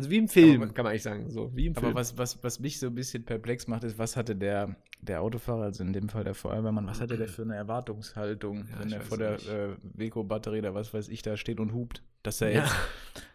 [0.00, 1.30] Also wie im Film, Aber- kann man eigentlich sagen.
[1.30, 1.94] So, wie im Aber Film.
[1.94, 5.62] was, was, was mich so ein bisschen perplex macht, ist, was hatte der, der Autofahrer,
[5.64, 9.00] also in dem Fall der Feuerwehrmann, was hatte der für eine Erwartungshaltung, Ja, wenn er
[9.00, 12.02] vor der äh, Weco-Batterie oder was weiß ich da steht und hupt?
[12.22, 12.62] Dass er Ja.
[12.64, 12.74] jetzt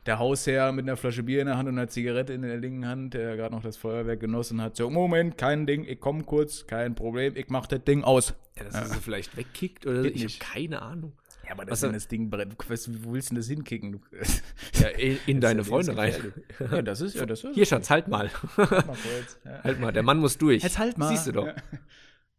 [0.05, 2.87] der Hausherr mit einer Flasche Bier in der Hand und einer Zigarette in der linken
[2.87, 6.67] Hand, der gerade noch das Feuerwerk genossen hat, so, Moment, kein Ding, ich komme kurz,
[6.67, 8.33] kein Problem, ich mach das Ding aus.
[8.57, 10.03] ja, dass er so vielleicht wegkickt oder so.
[10.03, 11.13] Geht Ich habe keine Ahnung.
[11.45, 14.01] Ja, aber das, er- das Ding brennt, wo willst du denn das hinkicken?
[14.79, 16.13] Ja, in, in deine Freunde rein.
[16.59, 17.53] ja, das ist, ja, das ist.
[17.53, 18.29] Hier, Schatz, halt mal.
[18.57, 19.39] mal kurz.
[19.45, 19.63] Ja.
[19.63, 20.63] Halt mal, der Mann muss durch.
[20.63, 21.09] Jetzt halt mal.
[21.09, 21.47] Siehst du doch.
[21.47, 21.55] Ja.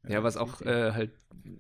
[0.09, 1.11] Ja, was auch äh, halt,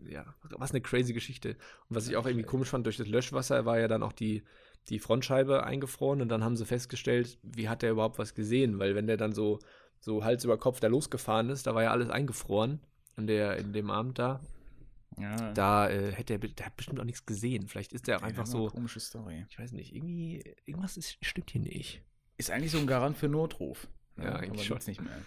[0.08, 1.56] ja, was eine crazy Geschichte.
[1.88, 4.44] Und was ich auch irgendwie komisch fand, durch das Löschwasser war ja dann auch die,
[4.88, 8.78] die Frontscheibe eingefroren und dann haben sie festgestellt, wie hat der überhaupt was gesehen?
[8.78, 9.58] Weil wenn der dann so,
[9.98, 12.78] so Hals über Kopf da losgefahren ist, da war ja alles eingefroren
[13.16, 14.40] in, der, in dem Abend da.
[15.18, 15.52] Ja.
[15.54, 17.68] Da äh, hätte er, der hat bestimmt auch nichts gesehen.
[17.68, 19.46] Vielleicht ist der auch Ja, einfach so, Komische Story.
[19.48, 22.02] ich weiß nicht, irgendwie, irgendwas ist, stimmt hier nicht.
[22.36, 23.88] Ist eigentlich so ein Garant für Notruf.
[24.18, 24.88] Ja, eigentlich aber schon.
[24.88, 25.18] nicht mehr.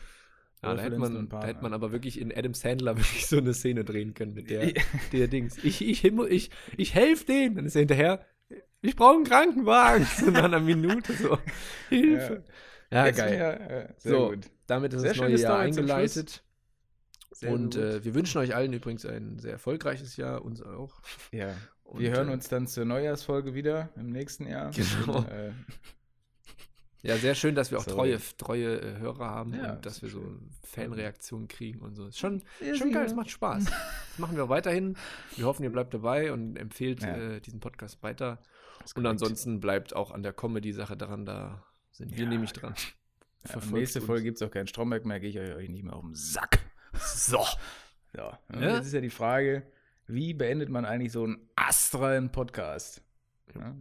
[0.61, 3.53] Ja, da hätte, man, da hätte man aber wirklich in Adam Sandler wirklich so eine
[3.53, 4.73] Szene drehen können mit der,
[5.11, 5.57] der Dings.
[5.63, 7.55] Ich, ich, ich, ich helfe denen.
[7.55, 8.25] Dann ist er hinterher,
[8.81, 10.05] ich brauche einen Krankenwagen.
[10.17, 11.37] So nach einer Minute so,
[11.89, 12.43] Hilfe.
[12.91, 13.37] Ja, Ja, geil.
[13.37, 14.51] Ja, ja, so, gut.
[14.67, 16.43] damit ist Sehr das neue Jahr eingeleitet.
[17.39, 21.01] Sehr Und äh, wir wünschen euch allen übrigens ein sehr erfolgreiches Jahr, uns auch.
[21.31, 21.55] ja.
[21.83, 24.71] Und, Wir hören äh, uns dann zur Neujahrsfolge wieder im nächsten Jahr.
[25.05, 25.23] Genau.
[25.23, 25.51] äh,
[27.01, 30.09] Ja, sehr schön, dass wir auch treue, treue äh, Hörer haben Ja, und dass wir
[30.09, 30.49] so schön.
[30.65, 32.07] Fanreaktionen kriegen und so.
[32.07, 33.65] Ist schon, Ja, schon geil, es macht Spaß.
[34.09, 34.97] Das machen wir auch weiterhin.
[35.37, 37.15] Wir hoffen, ihr bleibt dabei und empfehlt Ja.
[37.15, 38.41] äh, diesen Podcast weiter.
[38.95, 42.75] Und ansonsten bleibt auch an der Comedy-Sache dran, da sind wir nämlich dran.
[43.47, 44.01] Ja, nächste.
[44.01, 46.13] Folge gibt es auch keinen Stromberg mehr, gehe ich euch euch nicht mehr auf den
[46.15, 46.59] Sack.
[47.01, 47.43] So.
[48.15, 48.39] Ja?
[48.53, 49.63] Jetzt ist ja die Frage,
[50.07, 53.01] wie beendet man eigentlich so einen astralen Podcast?
[53.55, 53.75] Ja,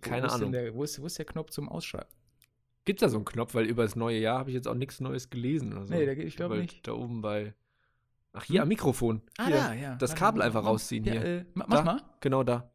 [0.00, 0.52] Keine wo ist denn Ahnung.
[0.52, 2.12] Der, wo, ist, wo ist der Knopf zum Ausschalten?
[2.84, 3.54] Gibt es da so einen Knopf?
[3.54, 5.94] Weil über das neue Jahr habe ich jetzt auch nichts Neues gelesen oder so.
[5.94, 6.86] Nee, da geht- ich glaub Weil nicht.
[6.86, 7.54] Da oben bei.
[8.32, 9.22] Ach, hier am Mikrofon.
[9.38, 9.56] Ah, hier.
[9.56, 9.94] da, ja.
[9.96, 11.24] Das Kabel mach- einfach mach- rausziehen ja, hier.
[11.24, 12.02] Äh, ma- Da, mach mal.
[12.20, 12.70] Genau da.